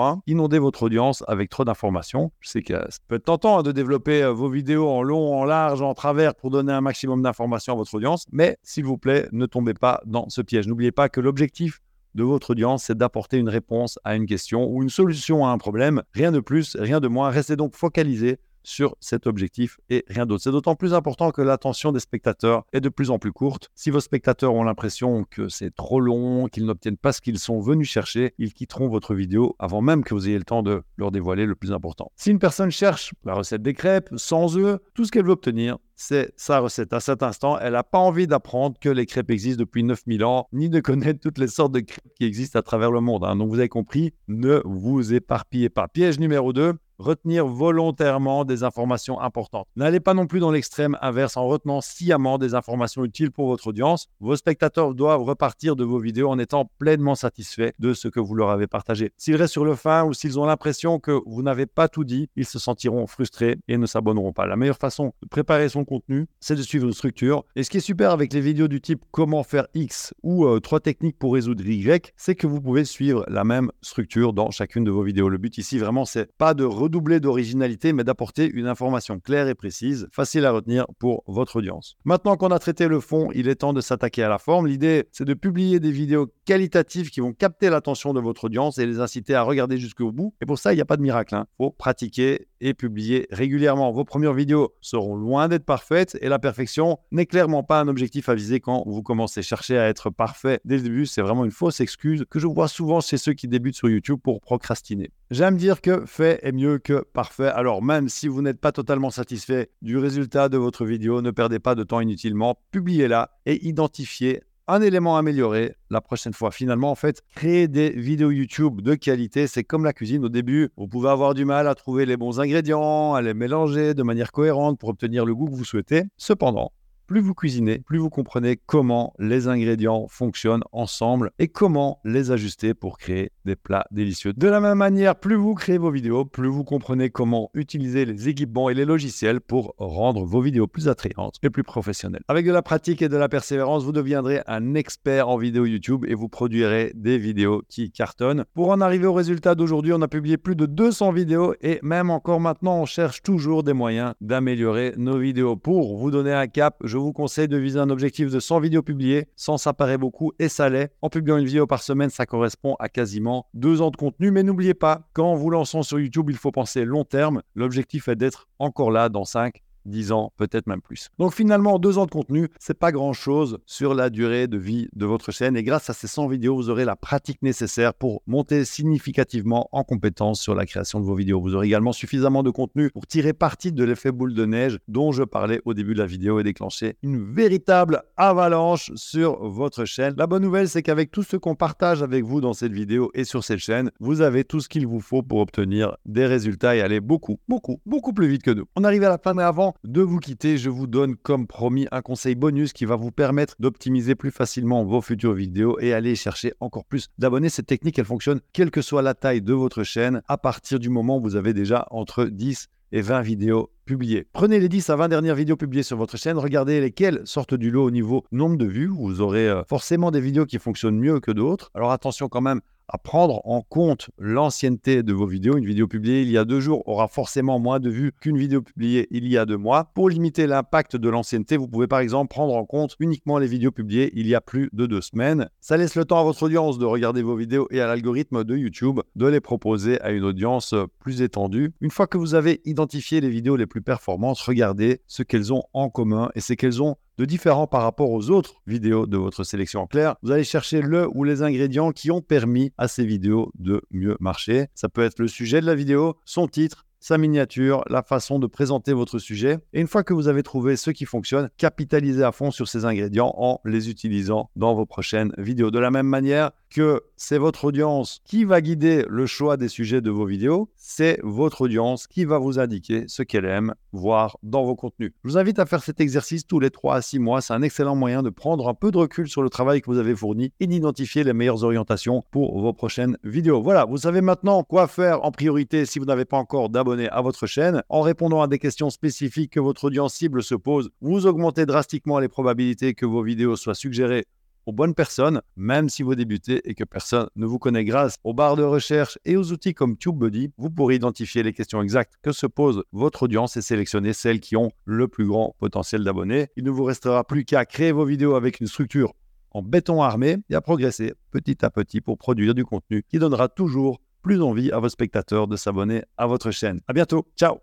un, 0.00 0.22
inonder 0.26 0.58
votre 0.58 0.84
audience 0.84 1.22
avec 1.28 1.50
trop 1.50 1.64
d'informations. 1.64 2.32
Je 2.40 2.48
sais 2.48 2.62
que 2.62 2.72
ça 2.72 2.98
peut 3.06 3.16
être 3.16 3.24
tentant 3.24 3.58
hein, 3.58 3.62
de 3.62 3.70
développer 3.70 4.22
euh, 4.22 4.32
vos 4.32 4.48
vidéos 4.48 4.88
en 4.88 5.02
long, 5.02 5.38
en 5.38 5.44
large, 5.44 5.82
en 5.82 5.92
travers 5.92 6.34
pour 6.34 6.50
donner 6.50 6.72
un 6.72 6.80
maximum 6.80 7.22
d'informations 7.22 7.74
à 7.74 7.76
votre 7.76 7.94
audience, 7.94 8.24
mais 8.32 8.56
s'il 8.62 8.86
vous 8.86 8.96
plaît, 8.96 9.28
ne 9.32 9.44
tombez 9.44 9.74
pas 9.74 10.00
dans 10.06 10.30
ce 10.30 10.40
piège. 10.40 10.66
N'oubliez 10.66 10.92
pas 10.92 11.10
que 11.10 11.20
l'objectif 11.20 11.80
de 12.14 12.24
votre 12.24 12.50
audience, 12.50 12.84
c'est 12.84 12.96
d'apporter 12.96 13.36
une 13.36 13.50
réponse 13.50 13.98
à 14.04 14.16
une 14.16 14.26
question 14.26 14.66
ou 14.66 14.82
une 14.82 14.88
solution 14.88 15.46
à 15.46 15.50
un 15.50 15.58
problème. 15.58 16.02
Rien 16.14 16.32
de 16.32 16.40
plus, 16.40 16.76
rien 16.76 17.00
de 17.00 17.08
moins. 17.08 17.28
Restez 17.30 17.56
donc 17.56 17.76
focalisé 17.76 18.38
sur 18.68 18.96
cet 19.00 19.26
objectif 19.26 19.78
et 19.88 20.04
rien 20.08 20.26
d'autre. 20.26 20.42
C'est 20.42 20.50
d'autant 20.50 20.74
plus 20.74 20.94
important 20.94 21.30
que 21.30 21.42
l'attention 21.42 21.90
des 21.90 22.00
spectateurs 22.00 22.64
est 22.72 22.80
de 22.80 22.88
plus 22.88 23.10
en 23.10 23.18
plus 23.18 23.32
courte. 23.32 23.70
Si 23.74 23.90
vos 23.90 24.00
spectateurs 24.00 24.54
ont 24.54 24.62
l'impression 24.62 25.24
que 25.24 25.48
c'est 25.48 25.74
trop 25.74 26.00
long, 26.00 26.46
qu'ils 26.48 26.66
n'obtiennent 26.66 26.96
pas 26.96 27.12
ce 27.12 27.20
qu'ils 27.20 27.38
sont 27.38 27.60
venus 27.60 27.88
chercher, 27.88 28.34
ils 28.38 28.52
quitteront 28.52 28.88
votre 28.88 29.14
vidéo 29.14 29.56
avant 29.58 29.80
même 29.80 30.04
que 30.04 30.14
vous 30.14 30.28
ayez 30.28 30.38
le 30.38 30.44
temps 30.44 30.62
de 30.62 30.82
leur 30.96 31.10
dévoiler 31.10 31.46
le 31.46 31.54
plus 31.54 31.72
important. 31.72 32.12
Si 32.16 32.30
une 32.30 32.38
personne 32.38 32.70
cherche 32.70 33.12
la 33.24 33.34
recette 33.34 33.62
des 33.62 33.74
crêpes 33.74 34.10
sans 34.16 34.56
œufs, 34.58 34.78
tout 34.94 35.04
ce 35.04 35.12
qu'elle 35.12 35.24
veut 35.24 35.32
obtenir, 35.32 35.78
c'est 35.96 36.32
sa 36.36 36.60
recette. 36.60 36.92
À 36.92 37.00
cet 37.00 37.22
instant, 37.22 37.58
elle 37.58 37.72
n'a 37.72 37.82
pas 37.82 37.98
envie 37.98 38.26
d'apprendre 38.26 38.78
que 38.80 38.88
les 38.88 39.04
crêpes 39.04 39.30
existent 39.30 39.58
depuis 39.58 39.82
9000 39.82 40.24
ans, 40.24 40.46
ni 40.52 40.68
de 40.68 40.80
connaître 40.80 41.20
toutes 41.20 41.38
les 41.38 41.48
sortes 41.48 41.72
de 41.72 41.80
crêpes 41.80 42.14
qui 42.16 42.24
existent 42.24 42.58
à 42.58 42.62
travers 42.62 42.92
le 42.92 43.00
monde. 43.00 43.24
Hein. 43.24 43.36
Donc 43.36 43.48
vous 43.48 43.58
avez 43.58 43.68
compris, 43.68 44.12
ne 44.28 44.62
vous 44.64 45.12
éparpillez 45.12 45.70
pas. 45.70 45.88
Piège 45.88 46.20
numéro 46.20 46.52
2, 46.52 46.74
retenir 46.98 47.46
volontairement 47.46 48.44
des 48.44 48.62
informations 48.64 49.20
importantes. 49.20 49.66
N'allez 49.76 50.00
pas 50.00 50.14
non 50.14 50.26
plus 50.26 50.40
dans 50.40 50.50
l'extrême 50.50 50.96
inverse 51.00 51.36
en 51.36 51.46
retenant 51.46 51.80
sciemment 51.80 52.38
des 52.38 52.54
informations 52.54 53.04
utiles 53.04 53.30
pour 53.30 53.48
votre 53.48 53.68
audience. 53.68 54.08
Vos 54.20 54.36
spectateurs 54.36 54.94
doivent 54.94 55.22
repartir 55.22 55.76
de 55.76 55.84
vos 55.84 55.98
vidéos 55.98 56.28
en 56.28 56.38
étant 56.38 56.70
pleinement 56.78 57.14
satisfaits 57.14 57.72
de 57.78 57.94
ce 57.94 58.08
que 58.08 58.20
vous 58.20 58.34
leur 58.34 58.50
avez 58.50 58.66
partagé. 58.66 59.12
S'ils 59.16 59.36
restent 59.36 59.52
sur 59.52 59.64
le 59.64 59.74
fin 59.74 60.04
ou 60.04 60.12
s'ils 60.12 60.38
ont 60.38 60.46
l'impression 60.46 60.98
que 60.98 61.20
vous 61.26 61.42
n'avez 61.42 61.66
pas 61.66 61.88
tout 61.88 62.04
dit, 62.04 62.28
ils 62.36 62.46
se 62.46 62.58
sentiront 62.58 63.06
frustrés 63.06 63.58
et 63.68 63.76
ne 63.76 63.86
s'abonneront 63.86 64.32
pas. 64.32 64.46
La 64.46 64.56
meilleure 64.56 64.76
façon 64.76 65.12
de 65.22 65.28
préparer 65.28 65.68
son 65.68 65.84
contenu, 65.84 66.26
c'est 66.40 66.56
de 66.56 66.62
suivre 66.62 66.86
une 66.86 66.92
structure. 66.92 67.44
Et 67.56 67.62
ce 67.62 67.70
qui 67.70 67.78
est 67.78 67.80
super 67.80 68.10
avec 68.10 68.32
les 68.32 68.40
vidéos 68.40 68.68
du 68.68 68.80
type 68.80 69.04
comment 69.10 69.42
faire 69.42 69.66
X 69.74 70.14
ou 70.22 70.46
euh, 70.46 70.60
techniques 70.78 71.18
pour 71.18 71.34
résoudre 71.34 71.66
Y, 71.66 72.12
c'est 72.16 72.34
que 72.34 72.46
vous 72.46 72.60
pouvez 72.60 72.84
suivre 72.84 73.24
la 73.28 73.44
même 73.44 73.70
structure 73.82 74.32
dans 74.32 74.50
chacune 74.50 74.84
de 74.84 74.90
vos 74.90 75.02
vidéos. 75.02 75.28
Le 75.28 75.38
but 75.38 75.58
ici 75.58 75.78
vraiment, 75.78 76.04
c'est 76.04 76.30
pas 76.36 76.54
de 76.54 76.64
doubler 76.88 77.20
d'originalité, 77.20 77.92
mais 77.92 78.04
d'apporter 78.04 78.50
une 78.50 78.66
information 78.66 79.20
claire 79.20 79.48
et 79.48 79.54
précise, 79.54 80.08
facile 80.12 80.44
à 80.44 80.52
retenir 80.52 80.86
pour 80.98 81.22
votre 81.26 81.56
audience. 81.56 81.96
Maintenant 82.04 82.36
qu'on 82.36 82.48
a 82.48 82.58
traité 82.58 82.88
le 82.88 83.00
fond, 83.00 83.28
il 83.34 83.48
est 83.48 83.56
temps 83.56 83.72
de 83.72 83.80
s'attaquer 83.80 84.22
à 84.22 84.28
la 84.28 84.38
forme. 84.38 84.66
L'idée, 84.66 85.08
c'est 85.12 85.24
de 85.24 85.34
publier 85.34 85.80
des 85.80 85.90
vidéos 85.90 86.32
qualitatives 86.44 87.10
qui 87.10 87.20
vont 87.20 87.32
capter 87.32 87.70
l'attention 87.70 88.14
de 88.14 88.20
votre 88.20 88.44
audience 88.44 88.78
et 88.78 88.86
les 88.86 89.00
inciter 89.00 89.34
à 89.34 89.42
regarder 89.42 89.78
jusqu'au 89.78 90.12
bout. 90.12 90.34
Et 90.40 90.46
pour 90.46 90.58
ça, 90.58 90.72
il 90.72 90.76
n'y 90.76 90.82
a 90.82 90.86
pas 90.86 90.96
de 90.96 91.02
miracle. 91.02 91.34
Il 91.34 91.38
hein. 91.38 91.46
faut 91.56 91.70
pratiquer 91.70 92.48
et 92.60 92.74
publier 92.74 93.26
régulièrement. 93.30 93.92
Vos 93.92 94.04
premières 94.04 94.34
vidéos 94.34 94.74
seront 94.80 95.16
loin 95.16 95.48
d'être 95.48 95.64
parfaites 95.64 96.18
et 96.20 96.28
la 96.28 96.38
perfection 96.38 96.98
n'est 97.12 97.26
clairement 97.26 97.62
pas 97.62 97.80
un 97.80 97.88
objectif 97.88 98.28
à 98.28 98.34
viser 98.34 98.60
quand 98.60 98.84
vous 98.86 99.02
commencez. 99.02 99.40
à 99.40 99.42
Chercher 99.42 99.78
à 99.78 99.88
être 99.88 100.10
parfait 100.10 100.60
dès 100.64 100.76
le 100.76 100.82
début, 100.82 101.06
c'est 101.06 101.22
vraiment 101.22 101.44
une 101.44 101.50
fausse 101.50 101.80
excuse 101.80 102.24
que 102.28 102.38
je 102.38 102.46
vois 102.46 102.68
souvent 102.68 103.00
chez 103.00 103.16
ceux 103.16 103.32
qui 103.32 103.48
débutent 103.48 103.76
sur 103.76 103.88
YouTube 103.88 104.18
pour 104.22 104.40
procrastiner. 104.40 105.10
J'aime 105.30 105.58
dire 105.58 105.82
que 105.82 106.06
fait 106.06 106.40
est 106.42 106.52
mieux 106.52 106.78
que 106.78 107.04
parfait. 107.12 107.48
Alors 107.48 107.82
même 107.82 108.08
si 108.08 108.28
vous 108.28 108.40
n'êtes 108.40 108.60
pas 108.60 108.72
totalement 108.72 109.10
satisfait 109.10 109.70
du 109.82 109.98
résultat 109.98 110.48
de 110.48 110.56
votre 110.56 110.86
vidéo, 110.86 111.20
ne 111.20 111.30
perdez 111.30 111.58
pas 111.58 111.74
de 111.74 111.82
temps 111.82 112.00
inutilement, 112.00 112.58
publiez-la 112.70 113.30
et 113.44 113.66
identifiez 113.66 114.42
un 114.68 114.80
élément 114.80 115.18
amélioré 115.18 115.74
la 115.90 116.00
prochaine 116.00 116.32
fois. 116.32 116.50
Finalement, 116.50 116.90
en 116.90 116.94
fait, 116.94 117.22
créer 117.34 117.68
des 117.68 117.90
vidéos 117.90 118.30
YouTube 118.30 118.80
de 118.80 118.94
qualité, 118.94 119.46
c'est 119.46 119.64
comme 119.64 119.84
la 119.84 119.92
cuisine. 119.92 120.24
Au 120.24 120.28
début, 120.28 120.70
vous 120.76 120.88
pouvez 120.88 121.10
avoir 121.10 121.34
du 121.34 121.44
mal 121.44 121.68
à 121.68 121.74
trouver 121.74 122.06
les 122.06 122.16
bons 122.16 122.40
ingrédients, 122.40 123.14
à 123.14 123.20
les 123.20 123.34
mélanger 123.34 123.94
de 123.94 124.02
manière 124.02 124.32
cohérente 124.32 124.78
pour 124.78 124.90
obtenir 124.90 125.24
le 125.24 125.34
goût 125.34 125.46
que 125.46 125.54
vous 125.54 125.64
souhaitez. 125.64 126.04
Cependant, 126.16 126.72
plus 127.08 127.20
vous 127.20 127.34
cuisinez, 127.34 127.78
plus 127.78 127.96
vous 127.96 128.10
comprenez 128.10 128.58
comment 128.66 129.14
les 129.18 129.48
ingrédients 129.48 130.06
fonctionnent 130.08 130.62
ensemble 130.72 131.30
et 131.38 131.48
comment 131.48 132.00
les 132.04 132.30
ajuster 132.30 132.74
pour 132.74 132.98
créer 132.98 133.32
des 133.46 133.56
plats 133.56 133.86
délicieux. 133.90 134.34
De 134.34 134.46
la 134.46 134.60
même 134.60 134.76
manière, 134.76 135.16
plus 135.16 135.34
vous 135.34 135.54
créez 135.54 135.78
vos 135.78 135.90
vidéos, 135.90 136.26
plus 136.26 136.48
vous 136.48 136.64
comprenez 136.64 137.08
comment 137.08 137.50
utiliser 137.54 138.04
les 138.04 138.28
équipements 138.28 138.68
et 138.68 138.74
les 138.74 138.84
logiciels 138.84 139.40
pour 139.40 139.74
rendre 139.78 140.26
vos 140.26 140.42
vidéos 140.42 140.66
plus 140.66 140.86
attrayantes 140.86 141.36
et 141.42 141.48
plus 141.48 141.62
professionnelles. 141.62 142.20
Avec 142.28 142.44
de 142.44 142.52
la 142.52 142.60
pratique 142.60 143.00
et 143.00 143.08
de 143.08 143.16
la 143.16 143.30
persévérance, 143.30 143.84
vous 143.84 143.92
deviendrez 143.92 144.42
un 144.46 144.74
expert 144.74 145.30
en 145.30 145.38
vidéo 145.38 145.64
YouTube 145.64 146.04
et 146.06 146.14
vous 146.14 146.28
produirez 146.28 146.92
des 146.94 147.16
vidéos 147.16 147.62
qui 147.70 147.90
cartonnent. 147.90 148.44
Pour 148.52 148.68
en 148.68 148.82
arriver 148.82 149.06
au 149.06 149.14
résultat 149.14 149.54
d'aujourd'hui, 149.54 149.94
on 149.94 150.02
a 150.02 150.08
publié 150.08 150.36
plus 150.36 150.56
de 150.56 150.66
200 150.66 151.12
vidéos 151.12 151.54
et 151.62 151.78
même 151.82 152.10
encore 152.10 152.40
maintenant, 152.40 152.82
on 152.82 152.86
cherche 152.86 153.22
toujours 153.22 153.62
des 153.62 153.72
moyens 153.72 154.12
d'améliorer 154.20 154.92
nos 154.98 155.16
vidéos. 155.16 155.56
Pour 155.56 155.96
vous 155.96 156.10
donner 156.10 156.34
un 156.34 156.48
cap, 156.48 156.76
je 156.84 156.97
je 156.98 157.02
vous 157.04 157.12
conseille 157.12 157.46
de 157.46 157.56
viser 157.56 157.78
un 157.78 157.90
objectif 157.90 158.30
de 158.30 158.40
100 158.40 158.58
vidéos 158.58 158.82
publiées. 158.82 159.28
100, 159.36 159.58
ça 159.58 159.72
paraît 159.72 159.98
beaucoup 159.98 160.32
et 160.40 160.48
ça 160.48 160.68
l'est. 160.68 160.90
En 161.00 161.08
publiant 161.08 161.36
une 161.36 161.44
vidéo 161.44 161.66
par 161.66 161.80
semaine, 161.80 162.10
ça 162.10 162.26
correspond 162.26 162.74
à 162.80 162.88
quasiment 162.88 163.46
deux 163.54 163.80
ans 163.80 163.90
de 163.90 163.96
contenu. 163.96 164.32
Mais 164.32 164.42
n'oubliez 164.42 164.74
pas, 164.74 165.08
quand 165.12 165.34
vous 165.36 165.48
lançons 165.50 165.84
sur 165.84 166.00
YouTube, 166.00 166.28
il 166.28 166.36
faut 166.36 166.50
penser 166.50 166.84
long 166.84 167.04
terme. 167.04 167.42
L'objectif 167.54 168.08
est 168.08 168.16
d'être 168.16 168.48
encore 168.58 168.90
là 168.90 169.08
dans 169.08 169.24
5, 169.24 169.62
10 169.88 170.12
ans, 170.12 170.32
peut-être 170.36 170.66
même 170.66 170.80
plus. 170.80 171.08
Donc 171.18 171.34
finalement, 171.34 171.78
deux 171.78 171.98
ans 171.98 172.06
de 172.06 172.10
contenu, 172.10 172.48
c'est 172.58 172.78
pas 172.78 172.92
grand-chose 172.92 173.58
sur 173.66 173.94
la 173.94 174.10
durée 174.10 174.46
de 174.46 174.58
vie 174.58 174.88
de 174.94 175.06
votre 175.06 175.32
chaîne. 175.32 175.56
Et 175.56 175.62
grâce 175.62 175.90
à 175.90 175.92
ces 175.92 176.06
100 176.06 176.28
vidéos, 176.28 176.56
vous 176.56 176.70
aurez 176.70 176.84
la 176.84 176.96
pratique 176.96 177.42
nécessaire 177.42 177.94
pour 177.94 178.22
monter 178.26 178.64
significativement 178.64 179.68
en 179.72 179.84
compétence 179.84 180.40
sur 180.40 180.54
la 180.54 180.66
création 180.66 181.00
de 181.00 181.04
vos 181.04 181.14
vidéos. 181.14 181.40
Vous 181.40 181.54
aurez 181.54 181.66
également 181.66 181.92
suffisamment 181.92 182.42
de 182.42 182.50
contenu 182.50 182.90
pour 182.90 183.06
tirer 183.06 183.32
parti 183.32 183.72
de 183.72 183.84
l'effet 183.84 184.12
boule 184.12 184.34
de 184.34 184.44
neige 184.44 184.78
dont 184.88 185.12
je 185.12 185.22
parlais 185.22 185.60
au 185.64 185.74
début 185.74 185.94
de 185.94 185.98
la 185.98 186.06
vidéo 186.06 186.40
et 186.40 186.42
déclencher 186.42 186.96
une 187.02 187.32
véritable 187.32 188.02
avalanche 188.16 188.92
sur 188.94 189.48
votre 189.48 189.84
chaîne. 189.84 190.14
La 190.16 190.26
bonne 190.26 190.42
nouvelle, 190.42 190.68
c'est 190.68 190.82
qu'avec 190.82 191.10
tout 191.10 191.22
ce 191.22 191.36
qu'on 191.36 191.54
partage 191.54 192.02
avec 192.02 192.24
vous 192.24 192.40
dans 192.40 192.52
cette 192.52 192.72
vidéo 192.72 193.10
et 193.14 193.24
sur 193.24 193.44
cette 193.44 193.58
chaîne, 193.58 193.90
vous 194.00 194.20
avez 194.20 194.44
tout 194.44 194.60
ce 194.60 194.68
qu'il 194.68 194.86
vous 194.86 195.00
faut 195.00 195.22
pour 195.22 195.38
obtenir 195.38 195.96
des 196.06 196.26
résultats 196.26 196.76
et 196.76 196.80
aller 196.80 197.00
beaucoup, 197.00 197.38
beaucoup, 197.48 197.80
beaucoup 197.86 198.12
plus 198.12 198.28
vite 198.28 198.42
que 198.42 198.50
nous. 198.50 198.64
On 198.76 198.84
arrive 198.84 199.04
à 199.04 199.08
la 199.08 199.18
fin, 199.18 199.34
mais 199.34 199.42
avant 199.42 199.74
de 199.84 200.02
vous 200.02 200.18
quitter, 200.18 200.58
je 200.58 200.70
vous 200.70 200.86
donne 200.86 201.16
comme 201.16 201.46
promis 201.46 201.86
un 201.92 202.02
conseil 202.02 202.34
bonus 202.34 202.72
qui 202.72 202.84
va 202.84 202.96
vous 202.96 203.10
permettre 203.10 203.54
d'optimiser 203.58 204.14
plus 204.14 204.30
facilement 204.30 204.84
vos 204.84 205.00
futures 205.00 205.34
vidéos 205.34 205.78
et 205.80 205.92
aller 205.92 206.16
chercher 206.16 206.52
encore 206.60 206.84
plus 206.84 207.08
d'abonnés. 207.18 207.48
Cette 207.48 207.66
technique, 207.66 207.98
elle 207.98 208.04
fonctionne 208.04 208.40
quelle 208.52 208.70
que 208.70 208.82
soit 208.82 209.02
la 209.02 209.14
taille 209.14 209.40
de 209.40 209.54
votre 209.54 209.84
chaîne 209.84 210.22
à 210.28 210.36
partir 210.36 210.78
du 210.78 210.88
moment 210.88 211.18
où 211.18 211.22
vous 211.22 211.36
avez 211.36 211.54
déjà 211.54 211.86
entre 211.90 212.24
10 212.24 212.68
et 212.92 213.02
20 213.02 213.20
vidéos 213.22 213.70
publiées. 213.84 214.26
Prenez 214.32 214.58
les 214.60 214.68
10 214.68 214.90
à 214.90 214.96
20 214.96 215.08
dernières 215.08 215.34
vidéos 215.34 215.56
publiées 215.56 215.82
sur 215.82 215.96
votre 215.96 216.16
chaîne, 216.16 216.38
regardez 216.38 216.80
lesquelles 216.80 217.20
sortent 217.24 217.54
du 217.54 217.70
lot 217.70 217.84
au 217.84 217.90
niveau 217.90 218.24
nombre 218.32 218.56
de 218.56 218.66
vues. 218.66 218.88
Vous 218.88 219.20
aurez 219.20 219.48
euh, 219.48 219.62
forcément 219.64 220.10
des 220.10 220.20
vidéos 220.20 220.46
qui 220.46 220.58
fonctionnent 220.58 220.98
mieux 220.98 221.20
que 221.20 221.30
d'autres. 221.30 221.70
Alors 221.74 221.92
attention 221.92 222.28
quand 222.28 222.40
même 222.40 222.60
à 222.88 222.98
prendre 222.98 223.40
en 223.46 223.62
compte 223.62 224.10
l'ancienneté 224.18 225.02
de 225.02 225.12
vos 225.12 225.26
vidéos. 225.26 225.56
Une 225.56 225.66
vidéo 225.66 225.86
publiée 225.86 226.22
il 226.22 226.30
y 226.30 226.38
a 226.38 226.44
deux 226.44 226.60
jours 226.60 226.82
aura 226.86 227.08
forcément 227.08 227.58
moins 227.58 227.80
de 227.80 227.90
vues 227.90 228.12
qu'une 228.20 228.38
vidéo 228.38 228.62
publiée 228.62 229.06
il 229.10 229.28
y 229.28 229.36
a 229.36 229.46
deux 229.46 229.56
mois. 229.56 229.90
Pour 229.94 230.08
limiter 230.08 230.46
l'impact 230.46 230.96
de 230.96 231.08
l'ancienneté, 231.08 231.56
vous 231.56 231.68
pouvez 231.68 231.86
par 231.86 232.00
exemple 232.00 232.30
prendre 232.30 232.54
en 232.54 232.64
compte 232.64 232.96
uniquement 233.00 233.38
les 233.38 233.46
vidéos 233.46 233.70
publiées 233.70 234.10
il 234.14 234.26
y 234.26 234.34
a 234.34 234.40
plus 234.40 234.70
de 234.72 234.86
deux 234.86 235.00
semaines. 235.00 235.48
Ça 235.60 235.76
laisse 235.76 235.94
le 235.94 236.04
temps 236.04 236.20
à 236.20 236.24
votre 236.24 236.42
audience 236.42 236.78
de 236.78 236.86
regarder 236.86 237.22
vos 237.22 237.36
vidéos 237.36 237.68
et 237.70 237.80
à 237.80 237.86
l'algorithme 237.86 238.44
de 238.44 238.56
YouTube 238.56 239.00
de 239.16 239.26
les 239.26 239.40
proposer 239.40 240.00
à 240.00 240.10
une 240.10 240.24
audience 240.24 240.74
plus 240.98 241.22
étendue. 241.22 241.72
Une 241.80 241.90
fois 241.90 242.06
que 242.06 242.18
vous 242.18 242.34
avez 242.34 242.60
identifié 242.64 243.20
les 243.20 243.30
vidéos 243.30 243.56
les 243.56 243.66
plus 243.66 243.82
performantes, 243.82 244.38
regardez 244.38 245.02
ce 245.06 245.22
qu'elles 245.22 245.52
ont 245.52 245.64
en 245.72 245.90
commun 245.90 246.30
et 246.34 246.40
ce 246.40 246.54
qu'elles 246.54 246.82
ont 246.82 246.96
de 247.18 247.24
différent 247.24 247.66
par 247.66 247.82
rapport 247.82 248.10
aux 248.10 248.30
autres 248.30 248.62
vidéos 248.66 249.06
de 249.06 249.16
votre 249.16 249.44
sélection 249.44 249.82
en 249.82 249.86
clair. 249.86 250.16
Vous 250.22 250.30
allez 250.30 250.44
chercher 250.44 250.80
le 250.80 251.08
ou 251.12 251.24
les 251.24 251.42
ingrédients 251.42 251.92
qui 251.92 252.10
ont 252.10 252.22
permis 252.22 252.72
à 252.78 252.88
ces 252.88 253.04
vidéos 253.04 253.50
de 253.58 253.82
mieux 253.90 254.16
marcher. 254.20 254.68
Ça 254.74 254.88
peut 254.88 255.02
être 255.02 255.18
le 255.18 255.28
sujet 255.28 255.60
de 255.60 255.66
la 255.66 255.74
vidéo, 255.74 256.16
son 256.24 256.46
titre, 256.46 256.86
sa 257.00 257.18
miniature, 257.18 257.84
la 257.88 258.02
façon 258.02 258.38
de 258.38 258.46
présenter 258.46 258.92
votre 258.92 259.18
sujet. 259.18 259.58
Et 259.72 259.80
une 259.80 259.86
fois 259.86 260.02
que 260.02 260.14
vous 260.14 260.28
avez 260.28 260.42
trouvé 260.42 260.76
ce 260.76 260.90
qui 260.90 261.04
fonctionne, 261.04 261.50
capitalisez 261.56 262.22
à 262.22 262.32
fond 262.32 262.50
sur 262.50 262.68
ces 262.68 262.84
ingrédients 262.84 263.34
en 263.36 263.60
les 263.64 263.90
utilisant 263.90 264.50
dans 264.56 264.74
vos 264.74 264.86
prochaines 264.86 265.32
vidéos. 265.38 265.70
De 265.70 265.78
la 265.78 265.90
même 265.90 266.06
manière, 266.06 266.50
que 266.68 267.02
c'est 267.16 267.38
votre 267.38 267.64
audience 267.64 268.20
qui 268.24 268.44
va 268.44 268.60
guider 268.60 269.04
le 269.08 269.26
choix 269.26 269.56
des 269.56 269.68
sujets 269.68 270.00
de 270.00 270.10
vos 270.10 270.26
vidéos. 270.26 270.70
C'est 270.76 271.18
votre 271.22 271.62
audience 271.62 272.06
qui 272.06 272.24
va 272.24 272.38
vous 272.38 272.58
indiquer 272.58 273.04
ce 273.08 273.22
qu'elle 273.22 273.44
aime 273.44 273.74
voir 273.92 274.38
dans 274.42 274.64
vos 274.64 274.76
contenus. 274.76 275.12
Je 275.24 275.30
vous 275.30 275.38
invite 275.38 275.58
à 275.58 275.66
faire 275.66 275.82
cet 275.82 276.00
exercice 276.00 276.46
tous 276.46 276.60
les 276.60 276.70
3 276.70 276.96
à 276.96 277.02
6 277.02 277.18
mois. 277.18 277.40
C'est 277.40 277.54
un 277.54 277.62
excellent 277.62 277.96
moyen 277.96 278.22
de 278.22 278.30
prendre 278.30 278.68
un 278.68 278.74
peu 278.74 278.90
de 278.90 278.98
recul 278.98 279.28
sur 279.28 279.42
le 279.42 279.50
travail 279.50 279.80
que 279.80 279.90
vous 279.90 279.98
avez 279.98 280.14
fourni 280.14 280.52
et 280.60 280.66
d'identifier 280.66 281.24
les 281.24 281.32
meilleures 281.32 281.64
orientations 281.64 282.24
pour 282.30 282.60
vos 282.60 282.72
prochaines 282.72 283.16
vidéos. 283.24 283.62
Voilà, 283.62 283.84
vous 283.84 283.98
savez 283.98 284.20
maintenant 284.20 284.62
quoi 284.62 284.86
faire 284.86 285.24
en 285.24 285.30
priorité 285.30 285.86
si 285.86 285.98
vous 285.98 286.04
n'avez 286.04 286.24
pas 286.24 286.36
encore 286.36 286.68
d'abonnés 286.68 287.08
à 287.08 287.20
votre 287.20 287.46
chaîne. 287.46 287.82
En 287.88 288.02
répondant 288.02 288.42
à 288.42 288.46
des 288.46 288.58
questions 288.58 288.90
spécifiques 288.90 289.52
que 289.52 289.60
votre 289.60 289.84
audience 289.84 290.14
cible 290.14 290.42
se 290.42 290.54
pose, 290.54 290.90
vous 291.00 291.26
augmentez 291.26 291.66
drastiquement 291.66 292.18
les 292.18 292.28
probabilités 292.28 292.94
que 292.94 293.06
vos 293.06 293.22
vidéos 293.22 293.56
soient 293.56 293.74
suggérées 293.74 294.26
aux 294.68 294.72
bonnes 294.72 294.94
personnes, 294.94 295.40
même 295.56 295.88
si 295.88 296.02
vous 296.02 296.14
débutez 296.14 296.60
et 296.68 296.74
que 296.74 296.84
personne 296.84 297.26
ne 297.36 297.46
vous 297.46 297.58
connaît 297.58 297.84
grâce 297.84 298.18
aux 298.22 298.34
barres 298.34 298.54
de 298.54 298.62
recherche 298.62 299.18
et 299.24 299.34
aux 299.34 299.50
outils 299.50 299.72
comme 299.72 299.96
TubeBuddy, 299.96 300.52
vous 300.58 300.68
pourrez 300.68 300.96
identifier 300.96 301.42
les 301.42 301.54
questions 301.54 301.80
exactes 301.80 302.12
que 302.22 302.32
se 302.32 302.46
pose 302.46 302.84
votre 302.92 303.22
audience 303.22 303.56
et 303.56 303.62
sélectionner 303.62 304.12
celles 304.12 304.40
qui 304.40 304.56
ont 304.56 304.70
le 304.84 305.08
plus 305.08 305.26
grand 305.26 305.56
potentiel 305.58 306.04
d'abonnés. 306.04 306.48
Il 306.56 306.64
ne 306.64 306.70
vous 306.70 306.84
restera 306.84 307.24
plus 307.24 307.46
qu'à 307.46 307.64
créer 307.64 307.92
vos 307.92 308.04
vidéos 308.04 308.34
avec 308.34 308.60
une 308.60 308.66
structure 308.66 309.14
en 309.52 309.62
béton 309.62 310.02
armé 310.02 310.36
et 310.50 310.54
à 310.54 310.60
progresser 310.60 311.14
petit 311.30 311.64
à 311.64 311.70
petit 311.70 312.02
pour 312.02 312.18
produire 312.18 312.54
du 312.54 312.66
contenu 312.66 313.04
qui 313.08 313.18
donnera 313.18 313.48
toujours 313.48 314.02
plus 314.20 314.42
envie 314.42 314.70
à 314.70 314.80
vos 314.80 314.90
spectateurs 314.90 315.48
de 315.48 315.56
s'abonner 315.56 316.02
à 316.18 316.26
votre 316.26 316.50
chaîne. 316.50 316.82
À 316.88 316.92
bientôt. 316.92 317.26
Ciao 317.38 317.60